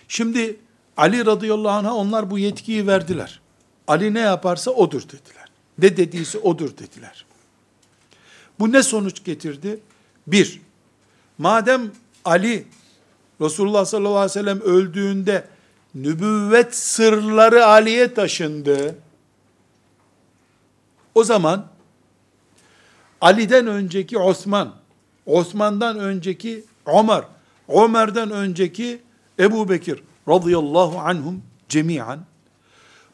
Şimdi 0.09 0.57
Ali 0.97 1.27
radıyallahu 1.27 1.73
anh'a 1.73 1.95
onlar 1.95 2.31
bu 2.31 2.39
yetkiyi 2.39 2.87
verdiler. 2.87 3.41
Ali 3.87 4.15
ne 4.15 4.21
yaparsa 4.21 4.71
odur 4.71 5.03
dediler. 5.03 5.49
Ne 5.79 5.97
dediyse 5.97 6.39
odur 6.39 6.71
dediler. 6.79 7.25
Bu 8.59 8.73
ne 8.73 8.83
sonuç 8.83 9.25
getirdi? 9.25 9.81
Bir, 10.27 10.61
madem 11.39 11.91
Ali 12.25 12.67
Resulullah 13.41 13.85
sallallahu 13.85 14.17
aleyhi 14.17 14.31
ve 14.31 14.41
sellem 14.41 14.61
öldüğünde 14.61 15.49
nübüvvet 15.95 16.77
sırları 16.77 17.67
Ali'ye 17.67 18.15
taşındı. 18.15 18.95
O 21.19 21.25
zaman 21.25 21.67
Ali'den 23.21 23.67
önceki 23.67 24.19
Osman, 24.19 24.75
Osman'dan 25.27 25.99
önceki 25.99 26.65
Ömer, 26.87 27.25
Ömer'den 27.69 28.31
önceki 28.31 29.03
Ebu 29.39 29.69
Bekir 29.69 30.03
radıyallahu 30.29 30.99
anhum 30.99 31.43
cemiyen 31.69 32.21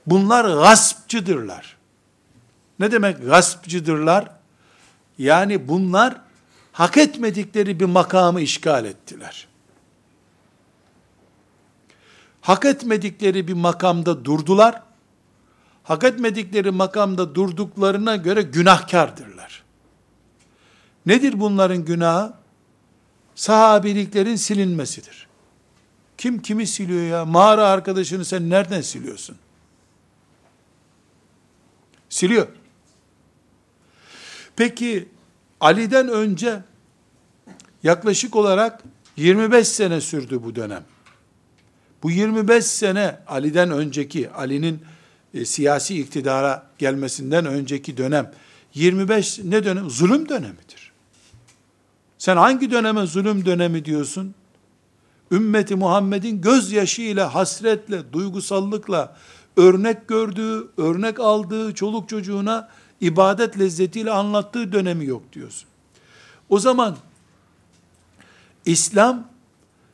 bunlar 0.07 0.45
gaspçıdırlar. 0.45 1.77
Ne 2.79 2.93
demek 2.93 3.27
gaspçıdırlar? 3.27 4.31
Yani 5.19 5.69
bunlar 5.69 6.21
hak 6.73 6.97
etmedikleri 6.97 7.81
bir 7.81 7.85
makamı 7.85 8.41
işgal 8.41 8.85
ettiler. 8.85 9.47
Hak 12.41 12.65
etmedikleri 12.65 13.49
bir 13.49 13.53
makamda 13.53 14.25
durdular 14.25 14.83
hak 15.85 16.05
etmedikleri 16.05 16.71
makamda 16.71 17.35
durduklarına 17.35 18.17
göre 18.17 18.43
günahkardırlar. 18.43 19.65
Nedir 21.07 21.41
bunların 21.41 21.85
günahı? 21.85 22.35
Sahabiliklerin 23.35 24.37
silinmesidir. 24.37 25.27
Kim 26.19 26.43
kimi 26.43 26.67
siliyor 26.67 27.03
ya? 27.03 27.25
Mağara 27.25 27.69
arkadaşını 27.69 28.25
sen 28.25 28.51
nereden 28.51 28.81
siliyorsun? 28.81 29.37
Siliyor. 32.09 32.49
Peki 34.57 35.09
Ali'den 35.61 36.09
önce 36.09 36.63
yaklaşık 37.83 38.37
olarak 38.37 38.83
25 39.17 39.69
sene 39.69 40.01
sürdü 40.01 40.43
bu 40.43 40.55
dönem. 40.55 40.85
Bu 42.03 42.11
25 42.11 42.65
sene 42.65 43.19
Ali'den 43.27 43.71
önceki, 43.71 44.31
Ali'nin 44.31 44.83
e, 45.35 45.45
siyasi 45.45 46.01
iktidara 46.01 46.67
gelmesinden 46.79 47.47
önceki 47.47 47.97
dönem 47.97 48.33
25 48.75 49.39
ne 49.45 49.65
dönem? 49.65 49.91
Zulüm 49.91 50.29
dönemidir. 50.29 50.93
Sen 52.19 52.37
hangi 52.37 52.71
döneme 52.71 53.07
zulüm 53.07 53.45
dönemi 53.45 53.85
diyorsun? 53.85 54.35
Ümmeti 55.31 55.75
Muhammed'in 55.77 56.41
gözyaşıyla, 56.41 57.35
hasretle, 57.35 58.13
duygusallıkla 58.13 59.17
örnek 59.57 60.09
gördüğü, 60.09 60.69
örnek 60.77 61.21
aldığı 61.21 61.75
çoluk 61.75 62.09
çocuğuna 62.09 62.69
ibadet 63.01 63.59
lezzetiyle 63.59 64.11
anlattığı 64.11 64.73
dönemi 64.73 65.07
yok 65.07 65.23
diyorsun. 65.33 65.69
O 66.49 66.59
zaman 66.59 66.97
İslam 68.67 69.29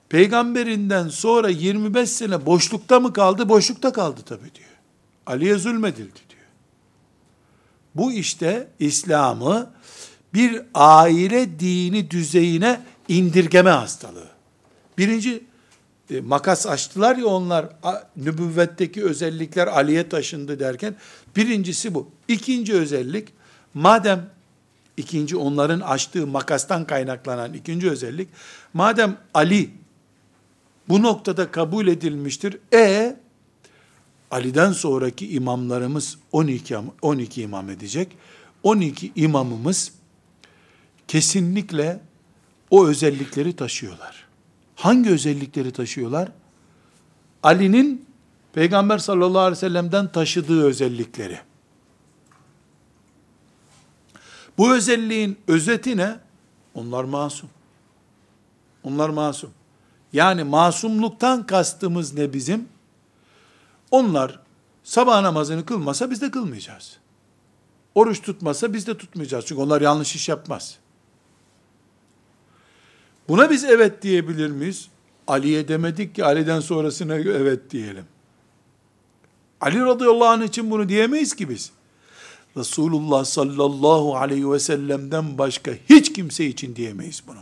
peygamberinden 0.08 1.08
sonra 1.08 1.48
25 1.48 2.10
sene 2.10 2.46
boşlukta 2.46 3.00
mı 3.00 3.12
kaldı? 3.12 3.48
Boşlukta 3.48 3.92
kaldı 3.92 4.20
tabii 4.26 4.54
diyor. 4.54 4.69
Ali'ye 5.26 5.54
zulmedildi 5.54 6.20
diyor. 6.30 6.40
Bu 7.94 8.12
işte 8.12 8.68
İslam'ı 8.78 9.70
bir 10.34 10.62
aile 10.74 11.60
dini 11.60 12.10
düzeyine 12.10 12.80
indirgeme 13.08 13.70
hastalığı. 13.70 14.28
Birinci 14.98 15.44
e, 16.10 16.20
makas 16.20 16.66
açtılar 16.66 17.16
ya 17.16 17.26
onlar 17.26 17.68
a, 17.82 17.94
nübüvvetteki 18.16 19.04
özellikler 19.04 19.66
Ali'ye 19.66 20.08
taşındı 20.08 20.60
derken 20.60 20.96
birincisi 21.36 21.94
bu. 21.94 22.10
İkinci 22.28 22.74
özellik 22.74 23.28
madem 23.74 24.30
ikinci 24.96 25.36
onların 25.36 25.80
açtığı 25.80 26.26
makastan 26.26 26.84
kaynaklanan 26.84 27.54
ikinci 27.54 27.90
özellik 27.90 28.28
madem 28.74 29.16
Ali 29.34 29.70
bu 30.88 31.02
noktada 31.02 31.50
kabul 31.50 31.86
edilmiştir. 31.86 32.58
E 32.72 33.16
Ali'den 34.30 34.72
sonraki 34.72 35.30
imamlarımız 35.30 36.18
12 36.32 36.76
12 37.02 37.42
imam 37.42 37.70
edecek. 37.70 38.16
12 38.62 39.12
imamımız 39.16 39.92
kesinlikle 41.08 42.00
o 42.70 42.86
özellikleri 42.86 43.56
taşıyorlar. 43.56 44.26
Hangi 44.76 45.10
özellikleri 45.10 45.72
taşıyorlar? 45.72 46.32
Ali'nin 47.42 48.06
Peygamber 48.52 48.98
sallallahu 48.98 49.38
aleyhi 49.38 49.56
ve 49.56 49.60
sellem'den 49.60 50.12
taşıdığı 50.12 50.64
özellikleri. 50.64 51.40
Bu 54.58 54.74
özelliğin 54.74 55.38
özeti 55.48 55.96
ne? 55.96 56.16
Onlar 56.74 57.04
masum. 57.04 57.50
Onlar 58.84 59.08
masum. 59.08 59.50
Yani 60.12 60.44
masumluktan 60.44 61.46
kastımız 61.46 62.14
ne 62.14 62.32
bizim? 62.32 62.68
Onlar 63.90 64.40
sabah 64.82 65.20
namazını 65.20 65.66
kılmasa 65.66 66.10
biz 66.10 66.22
de 66.22 66.30
kılmayacağız. 66.30 66.96
Oruç 67.94 68.22
tutmasa 68.22 68.72
biz 68.72 68.86
de 68.86 68.96
tutmayacağız. 68.96 69.44
Çünkü 69.46 69.62
onlar 69.62 69.80
yanlış 69.80 70.14
iş 70.14 70.28
yapmaz. 70.28 70.78
Buna 73.28 73.50
biz 73.50 73.64
evet 73.64 74.02
diyebilir 74.02 74.50
miyiz? 74.50 74.88
Ali'ye 75.26 75.68
demedik 75.68 76.14
ki 76.14 76.24
Ali'den 76.24 76.60
sonrasına 76.60 77.14
evet 77.14 77.70
diyelim. 77.70 78.04
Ali 79.60 79.80
radıyallahu 79.80 80.28
anh 80.28 80.44
için 80.44 80.70
bunu 80.70 80.88
diyemeyiz 80.88 81.36
ki 81.36 81.48
biz. 81.48 81.72
Resulullah 82.56 83.24
sallallahu 83.24 84.16
aleyhi 84.16 84.50
ve 84.50 84.58
sellem'den 84.58 85.38
başka 85.38 85.70
hiç 85.88 86.12
kimse 86.12 86.46
için 86.46 86.76
diyemeyiz 86.76 87.22
bunu. 87.26 87.40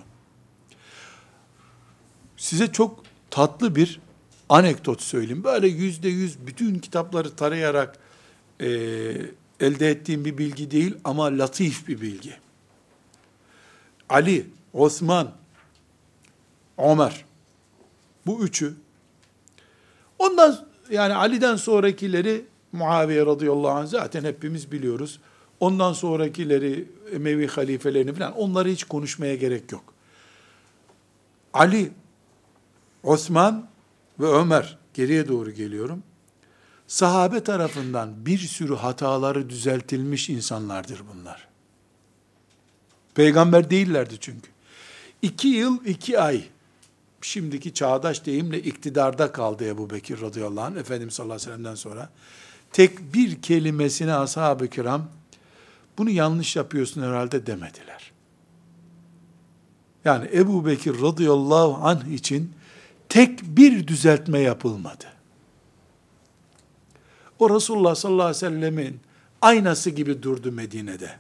Size 2.36 2.72
çok 2.72 3.04
tatlı 3.30 3.76
bir 3.76 4.00
anekdot 4.48 5.02
söyleyeyim. 5.02 5.44
Böyle 5.44 5.68
yüzde 5.68 6.08
yüz 6.08 6.46
bütün 6.46 6.78
kitapları 6.78 7.36
tarayarak 7.36 7.98
e, 8.60 8.66
elde 9.60 9.90
ettiğim 9.90 10.24
bir 10.24 10.38
bilgi 10.38 10.70
değil 10.70 10.94
ama 11.04 11.24
latif 11.24 11.88
bir 11.88 12.00
bilgi. 12.00 12.34
Ali, 14.08 14.46
Osman, 14.72 15.32
Ömer. 16.78 17.24
Bu 18.26 18.44
üçü. 18.44 18.74
Ondan 20.18 20.66
yani 20.90 21.14
Ali'den 21.14 21.56
sonrakileri 21.56 22.44
Muaviye 22.72 23.26
radıyallahu 23.26 23.70
anh 23.70 23.86
zaten 23.86 24.24
hepimiz 24.24 24.72
biliyoruz. 24.72 25.20
Ondan 25.60 25.92
sonrakileri 25.92 26.88
Emevi 27.12 27.46
halifelerini 27.46 28.12
falan 28.14 28.32
onları 28.32 28.68
hiç 28.68 28.84
konuşmaya 28.84 29.34
gerek 29.34 29.72
yok. 29.72 29.84
Ali, 31.54 31.90
Osman 33.02 33.67
ve 34.20 34.26
Ömer 34.26 34.78
geriye 34.94 35.28
doğru 35.28 35.50
geliyorum. 35.50 36.02
Sahabe 36.86 37.44
tarafından 37.44 38.26
bir 38.26 38.38
sürü 38.38 38.74
hataları 38.74 39.50
düzeltilmiş 39.50 40.28
insanlardır 40.28 41.02
bunlar. 41.14 41.48
Peygamber 43.14 43.70
değillerdi 43.70 44.14
çünkü. 44.20 44.50
İki 45.22 45.48
yıl, 45.48 45.84
iki 45.84 46.20
ay 46.20 46.44
şimdiki 47.22 47.74
çağdaş 47.74 48.26
deyimle 48.26 48.62
iktidarda 48.62 49.32
kaldı 49.32 49.64
Ebu 49.64 49.90
Bekir 49.90 50.20
radıyallahu 50.20 50.64
anh, 50.64 50.76
Efendimiz 50.76 51.14
sallallahu 51.14 51.34
aleyhi 51.34 51.50
ve 51.50 51.54
sellem'den 51.54 51.74
sonra. 51.74 52.10
Tek 52.72 53.14
bir 53.14 53.42
kelimesine 53.42 54.14
ashab-ı 54.14 54.68
kiram, 54.68 55.08
bunu 55.98 56.10
yanlış 56.10 56.56
yapıyorsun 56.56 57.02
herhalde 57.02 57.46
demediler. 57.46 58.12
Yani 60.04 60.30
Ebu 60.32 60.66
Bekir 60.66 61.02
radıyallahu 61.02 61.88
anh 61.88 62.12
için 62.12 62.52
tek 63.08 63.42
bir 63.42 63.86
düzeltme 63.86 64.40
yapılmadı. 64.40 65.04
O 67.38 67.56
Resulullah 67.56 67.94
sallallahu 67.94 68.26
aleyhi 68.26 68.36
ve 68.36 68.48
sellemin 68.48 69.00
aynası 69.42 69.90
gibi 69.90 70.22
durdu 70.22 70.52
Medine'de. 70.52 71.10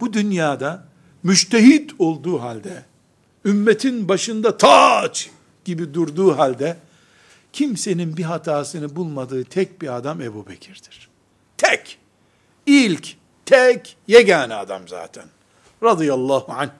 Bu 0.00 0.12
dünyada 0.12 0.84
müştehit 1.22 1.92
olduğu 1.98 2.40
halde, 2.40 2.84
ümmetin 3.44 4.08
başında 4.08 4.56
taç 4.56 5.30
gibi 5.64 5.94
durduğu 5.94 6.38
halde, 6.38 6.76
kimsenin 7.52 8.16
bir 8.16 8.22
hatasını 8.22 8.96
bulmadığı 8.96 9.44
tek 9.44 9.82
bir 9.82 9.96
adam 9.96 10.20
Ebu 10.20 10.46
Bekir'dir. 10.48 11.08
Tek, 11.56 11.98
ilk, 12.66 13.14
tek, 13.46 13.96
yegane 14.08 14.54
adam 14.54 14.88
zaten. 14.88 15.24
Radıyallahu 15.82 16.52
anh. 16.52 16.70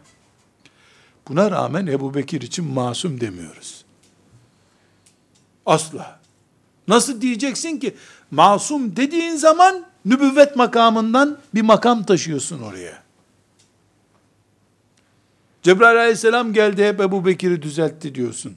Buna 1.29 1.51
rağmen 1.51 1.87
Ebu 1.87 2.14
Bekir 2.14 2.41
için 2.41 2.64
masum 2.64 3.20
demiyoruz. 3.20 3.85
Asla. 5.66 6.20
Nasıl 6.89 7.20
diyeceksin 7.20 7.79
ki 7.79 7.97
masum 8.31 8.97
dediğin 8.97 9.37
zaman 9.37 9.87
nübüvvet 10.05 10.57
makamından 10.57 11.39
bir 11.55 11.62
makam 11.62 12.05
taşıyorsun 12.05 12.62
oraya. 12.62 13.03
Cebrail 15.62 15.99
aleyhisselam 15.99 16.53
geldi 16.53 16.85
hep 16.85 17.01
Ebu 17.01 17.27
Bekir'i 17.27 17.62
düzeltti 17.62 18.14
diyorsun. 18.14 18.57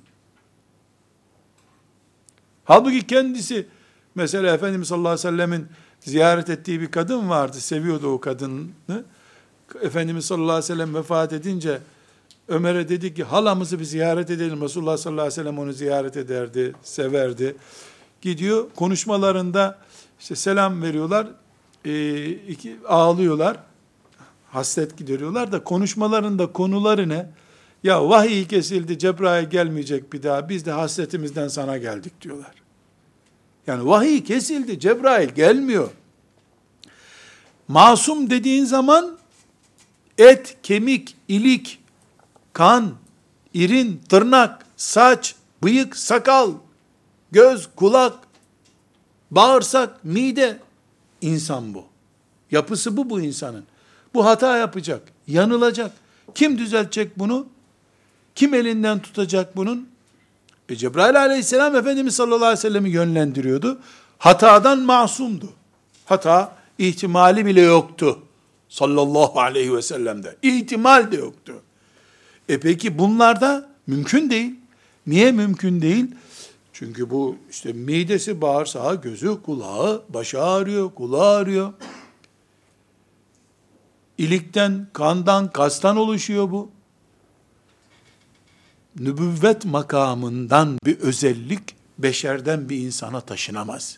Halbuki 2.65 3.07
kendisi 3.07 3.67
mesela 4.15 4.53
Efendimiz 4.53 4.88
sallallahu 4.88 5.13
aleyhi 5.13 5.28
ve 5.28 5.32
sellemin 5.32 5.67
ziyaret 5.99 6.49
ettiği 6.49 6.82
bir 6.82 6.91
kadın 6.91 7.30
vardı. 7.30 7.61
Seviyordu 7.61 8.07
o 8.07 8.20
kadını. 8.20 8.67
Efendimiz 9.82 10.26
sallallahu 10.26 10.51
aleyhi 10.51 10.63
ve 10.63 10.76
sellem 10.76 10.95
vefat 10.95 11.34
edince 11.34 11.80
Ömer'e 12.50 12.89
dedi 12.89 13.14
ki 13.14 13.24
halamızı 13.24 13.80
bir 13.80 13.84
ziyaret 13.84 14.30
edelim. 14.30 14.62
Resulullah 14.62 14.97
sallallahu 14.97 15.22
aleyhi 15.22 15.39
ve 15.39 15.43
sellem 15.43 15.60
onu 15.60 15.74
ziyaret 15.74 16.18
ederdi, 16.18 16.74
severdi. 16.84 17.56
Gidiyor 18.22 18.68
konuşmalarında 18.76 19.78
işte 20.20 20.36
selam 20.36 20.82
veriyorlar, 20.82 21.28
e, 21.86 22.26
iki, 22.30 22.78
ağlıyorlar, 22.88 23.58
hasret 24.52 24.97
gideriyorlar 24.97 25.52
da 25.52 25.64
konuşmalarında 25.64 26.54
konuları 26.54 27.10
ne? 27.10 27.30
Ya 27.84 28.10
vahiy 28.10 28.47
kesildi, 28.47 29.00
Cebrail 29.00 29.50
gelmeyecek 29.50 30.14
bir 30.14 30.24
daha, 30.24 30.50
biz 30.50 30.66
de 30.66 30.72
hasretimizden 30.72 31.47
sana 31.47 31.78
geldik 31.78 32.22
diyorlar. 32.22 32.54
Yani 33.68 33.86
vahiy 33.86 34.24
kesildi, 34.24 34.80
Cebrail 34.80 35.30
gelmiyor. 35.30 35.89
Masum 37.68 38.30
dediğin 38.30 38.66
zaman 38.66 39.18
et, 40.18 40.58
kemik, 40.64 41.16
ilik, 41.28 41.78
kan, 42.54 42.95
irin, 43.54 44.02
tırnak, 44.10 44.66
saç, 44.78 45.36
bıyık, 45.64 45.97
sakal, 45.97 46.54
göz, 47.32 47.70
kulak, 47.76 48.14
bağırsak, 49.32 50.04
mide, 50.04 50.60
insan 51.22 51.74
bu. 51.74 51.86
Yapısı 52.52 52.97
bu 52.97 53.10
bu 53.10 53.22
insanın. 53.22 53.64
Bu 54.14 54.26
hata 54.26 54.58
yapacak, 54.58 55.02
yanılacak. 55.28 55.91
Kim 56.36 56.58
düzeltecek 56.58 57.20
bunu? 57.20 57.47
Kim 58.36 58.54
elinden 58.54 59.00
tutacak 59.00 59.56
bunun? 59.56 59.89
E 60.70 60.76
Cebrail 60.76 61.20
aleyhisselam 61.20 61.76
Efendimiz 61.76 62.16
sallallahu 62.16 62.45
aleyhi 62.45 62.58
ve 62.58 62.62
sellem'i 62.62 62.89
yönlendiriyordu. 62.89 63.80
Hatadan 64.18 64.80
masumdu. 64.80 65.50
Hata 66.06 66.56
ihtimali 66.78 67.45
bile 67.45 67.62
yoktu. 67.62 68.20
Sallallahu 68.70 69.39
aleyhi 69.39 69.76
ve 69.76 69.82
sellem'de. 69.82 70.36
İhtimal 70.41 71.12
de 71.12 71.16
yoktu. 71.16 71.62
E 72.50 72.60
peki 72.60 73.00
bunlarda 73.00 73.70
mümkün 73.88 74.30
değil. 74.30 74.56
Niye 75.08 75.32
mümkün 75.32 75.82
değil? 75.82 76.16
Çünkü 76.74 77.10
bu 77.10 77.38
işte 77.50 77.74
midesi, 77.74 78.41
bağırsağı, 78.41 79.02
gözü, 79.02 79.41
kulağı, 79.41 80.04
başı 80.10 80.43
ağrıyor, 80.43 80.93
kulağı 80.95 81.36
ağrıyor. 81.36 81.74
İlikten, 84.18 84.88
kandan, 84.93 85.52
kastan 85.52 85.97
oluşuyor 85.97 86.52
bu. 86.52 86.70
Nübüvvet 89.00 89.66
makamından 89.66 90.78
bir 90.86 91.00
özellik 91.00 91.76
beşerden 91.97 92.70
bir 92.70 92.78
insana 92.78 93.22
taşınamaz. 93.22 93.97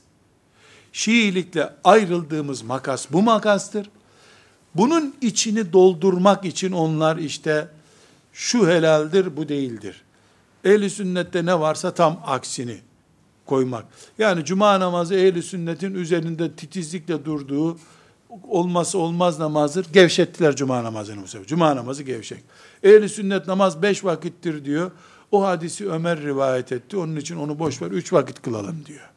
Şiilikle 0.93 1.74
ayrıldığımız 1.84 2.62
makas 2.62 3.08
bu 3.12 3.22
makastır. 3.22 3.89
Bunun 4.76 5.16
içini 5.22 5.74
doldurmak 5.74 6.45
için 6.45 6.72
onlar 6.72 7.18
işte 7.18 7.68
şu 8.34 8.67
helaldir, 8.67 9.38
bu 9.38 9.49
değildir. 9.49 10.01
Ehli 10.65 10.89
sünnette 10.89 11.45
ne 11.45 11.59
varsa 11.59 11.93
tam 11.93 12.23
aksini 12.25 12.77
koymak. 13.45 13.86
Yani 14.17 14.45
cuma 14.45 14.79
namazı 14.79 15.15
ehli 15.15 15.43
sünnetin 15.43 15.93
üzerinde 15.93 16.51
titizlikle 16.51 17.25
durduğu 17.25 17.77
olması 18.43 18.97
olmaz 18.97 19.39
namazdır. 19.39 19.86
Gevşettiler 19.93 20.55
cuma 20.55 20.84
namazını 20.84 21.23
bu 21.23 21.27
sefer. 21.27 21.47
Cuma 21.47 21.75
namazı 21.75 22.03
gevşek. 22.03 22.43
Ehli 22.84 23.09
sünnet 23.09 23.47
namaz 23.47 23.82
beş 23.82 24.03
vakittir 24.03 24.65
diyor. 24.65 24.91
O 25.32 25.43
hadisi 25.43 25.91
Ömer 25.91 26.21
rivayet 26.21 26.71
etti. 26.71 26.97
Onun 26.97 27.15
için 27.15 27.36
onu 27.36 27.59
boş 27.59 27.82
ver. 27.82 27.91
Üç 27.91 28.13
vakit 28.13 28.41
kılalım 28.41 28.84
diyor. 28.86 29.09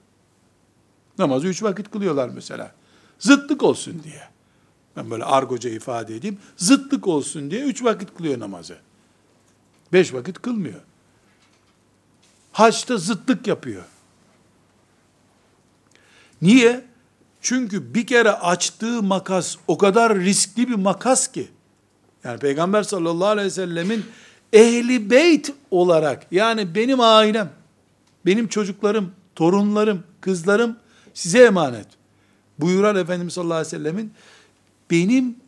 Namazı 1.18 1.46
üç 1.46 1.62
vakit 1.62 1.90
kılıyorlar 1.90 2.28
mesela. 2.28 2.74
Zıtlık 3.18 3.62
olsun 3.62 4.00
diye. 4.04 4.22
Ben 4.96 5.10
böyle 5.10 5.24
argoca 5.24 5.70
ifade 5.70 6.16
edeyim. 6.16 6.38
Zıtlık 6.56 7.08
olsun 7.08 7.50
diye 7.50 7.64
üç 7.64 7.84
vakit 7.84 8.16
kılıyor 8.16 8.40
namazı. 8.40 8.76
Beş 9.94 10.14
vakit 10.14 10.42
kılmıyor. 10.42 10.80
Haçta 12.52 12.96
zıtlık 12.96 13.46
yapıyor. 13.46 13.82
Niye? 16.42 16.84
Çünkü 17.40 17.94
bir 17.94 18.06
kere 18.06 18.30
açtığı 18.30 19.02
makas 19.02 19.56
o 19.68 19.78
kadar 19.78 20.18
riskli 20.18 20.68
bir 20.68 20.74
makas 20.74 21.32
ki. 21.32 21.48
Yani 22.24 22.38
Peygamber 22.38 22.82
sallallahu 22.82 23.28
aleyhi 23.28 23.46
ve 23.46 23.50
sellemin 23.50 24.04
ehli 24.52 25.10
beyt 25.10 25.52
olarak 25.70 26.26
yani 26.30 26.74
benim 26.74 27.00
ailem, 27.00 27.50
benim 28.26 28.48
çocuklarım, 28.48 29.12
torunlarım, 29.34 30.04
kızlarım 30.20 30.76
size 31.14 31.44
emanet. 31.44 31.86
Buyuran 32.58 32.96
Efendimiz 32.96 33.34
sallallahu 33.34 33.58
aleyhi 33.58 33.76
ve 33.76 33.78
sellemin 33.78 34.12
benim 34.90 35.43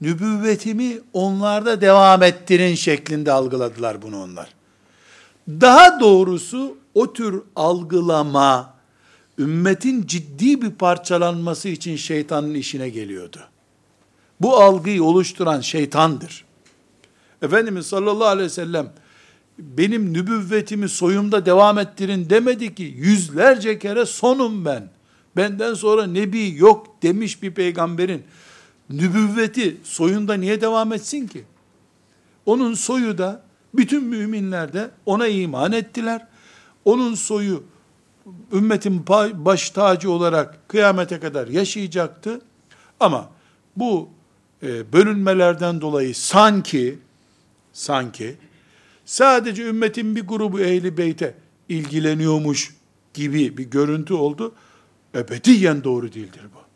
nübüvvetimi 0.00 0.98
onlarda 1.12 1.80
devam 1.80 2.22
ettirin 2.22 2.74
şeklinde 2.74 3.32
algıladılar 3.32 4.02
bunu 4.02 4.22
onlar. 4.22 4.48
Daha 5.48 6.00
doğrusu 6.00 6.76
o 6.94 7.12
tür 7.12 7.42
algılama 7.56 8.74
ümmetin 9.38 10.06
ciddi 10.06 10.62
bir 10.62 10.70
parçalanması 10.70 11.68
için 11.68 11.96
şeytanın 11.96 12.54
işine 12.54 12.88
geliyordu. 12.88 13.38
Bu 14.40 14.56
algıyı 14.56 15.04
oluşturan 15.04 15.60
şeytandır. 15.60 16.44
Efendimiz 17.42 17.86
sallallahu 17.86 18.28
aleyhi 18.28 18.46
ve 18.46 18.54
sellem 18.54 18.92
benim 19.58 20.12
nübüvvetimi 20.12 20.88
soyumda 20.88 21.46
devam 21.46 21.78
ettirin 21.78 22.30
demedi 22.30 22.74
ki 22.74 22.94
yüzlerce 22.96 23.78
kere 23.78 24.06
sonum 24.06 24.64
ben. 24.64 24.90
Benden 25.36 25.74
sonra 25.74 26.06
nebi 26.06 26.54
yok 26.56 27.02
demiş 27.02 27.42
bir 27.42 27.50
peygamberin 27.50 28.22
nübüvveti 28.90 29.76
soyunda 29.84 30.34
niye 30.34 30.60
devam 30.60 30.92
etsin 30.92 31.26
ki? 31.26 31.44
Onun 32.46 32.74
soyu 32.74 33.18
da 33.18 33.42
bütün 33.74 34.04
müminler 34.04 34.72
de 34.72 34.90
ona 35.06 35.26
iman 35.26 35.72
ettiler. 35.72 36.26
Onun 36.84 37.14
soyu 37.14 37.64
ümmetin 38.52 39.06
baş 39.34 39.70
tacı 39.70 40.10
olarak 40.10 40.68
kıyamete 40.68 41.20
kadar 41.20 41.48
yaşayacaktı. 41.48 42.40
Ama 43.00 43.30
bu 43.76 44.08
e, 44.62 44.92
bölünmelerden 44.92 45.80
dolayı 45.80 46.14
sanki 46.14 46.98
sanki 47.72 48.36
sadece 49.04 49.62
ümmetin 49.62 50.16
bir 50.16 50.26
grubu 50.26 50.60
ehli 50.60 50.96
beyte 50.96 51.34
ilgileniyormuş 51.68 52.74
gibi 53.14 53.56
bir 53.56 53.64
görüntü 53.64 54.14
oldu. 54.14 54.54
Ebediyen 55.14 55.84
doğru 55.84 56.12
değildir 56.12 56.42
bu. 56.54 56.67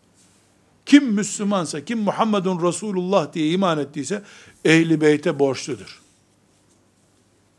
Kim 0.86 1.04
Müslümansa, 1.12 1.84
kim 1.84 1.98
Muhammedun 1.98 2.68
Resulullah 2.68 3.32
diye 3.32 3.50
iman 3.50 3.78
ettiyse 3.78 4.22
ehli 4.64 5.00
beyte 5.00 5.38
borçludur. 5.38 6.02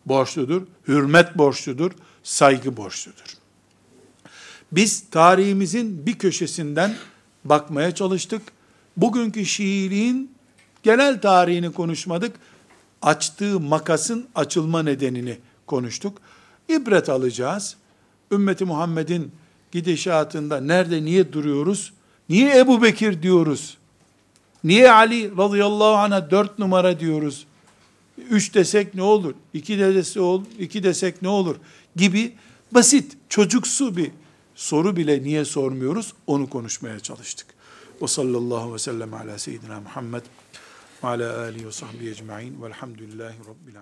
Borçludur, 0.05 0.61
hürmet 0.87 1.37
borçludur, 1.37 1.91
saygı 2.23 2.77
borçludur. 2.77 3.37
Biz 4.71 5.03
tarihimizin 5.11 6.05
bir 6.05 6.17
köşesinden 6.17 6.95
bakmaya 7.45 7.95
çalıştık. 7.95 8.41
Bugünkü 8.97 9.45
Şiiliğin 9.45 10.31
genel 10.83 11.21
tarihini 11.21 11.71
konuşmadık. 11.71 12.35
Açtığı 13.01 13.59
makasın 13.59 14.27
açılma 14.35 14.83
nedenini 14.83 15.37
konuştuk. 15.67 16.17
İbret 16.69 17.09
alacağız. 17.09 17.75
Ümmeti 18.31 18.65
Muhammed'in 18.65 19.31
gidişatında 19.71 20.61
nerede 20.61 21.05
niye 21.05 21.33
duruyoruz? 21.33 21.93
Niye 22.29 22.57
Ebu 22.59 22.81
Bekir 22.81 23.21
diyoruz? 23.21 23.77
Niye 24.63 24.91
Ali 24.91 25.37
radıyallahu 25.37 25.95
anh'a 25.95 26.31
dört 26.31 26.59
numara 26.59 26.99
diyoruz? 26.99 27.47
Üç 28.29 28.53
desek 28.53 28.95
ne 28.95 29.01
olur? 29.01 29.33
İki, 29.53 29.79
desek, 29.79 30.23
iki 30.59 30.83
desek 30.83 31.21
ne 31.21 31.27
olur? 31.27 31.55
Gibi 31.95 32.33
basit, 32.71 33.17
çocuksu 33.29 33.97
bir 33.97 34.11
soru 34.55 34.95
bile 34.95 35.23
niye 35.23 35.45
sormuyoruz? 35.45 36.13
Onu 36.27 36.49
konuşmaya 36.49 36.99
çalıştık. 36.99 37.47
Ve 38.01 38.07
sallallahu 38.07 38.73
ve 38.73 38.79
sellem 38.79 39.13
ala 39.13 39.39
seyyidina 39.39 39.81
Muhammed 39.81 40.21
ve 41.03 41.07
ala 41.07 41.39
alihi 41.39 41.67
ve 41.67 41.71
sahbihi 41.71 42.09
ecma'in 42.09 42.61
velhamdülillahi 42.61 43.35
rabbil 43.39 43.79
alemin. 43.79 43.81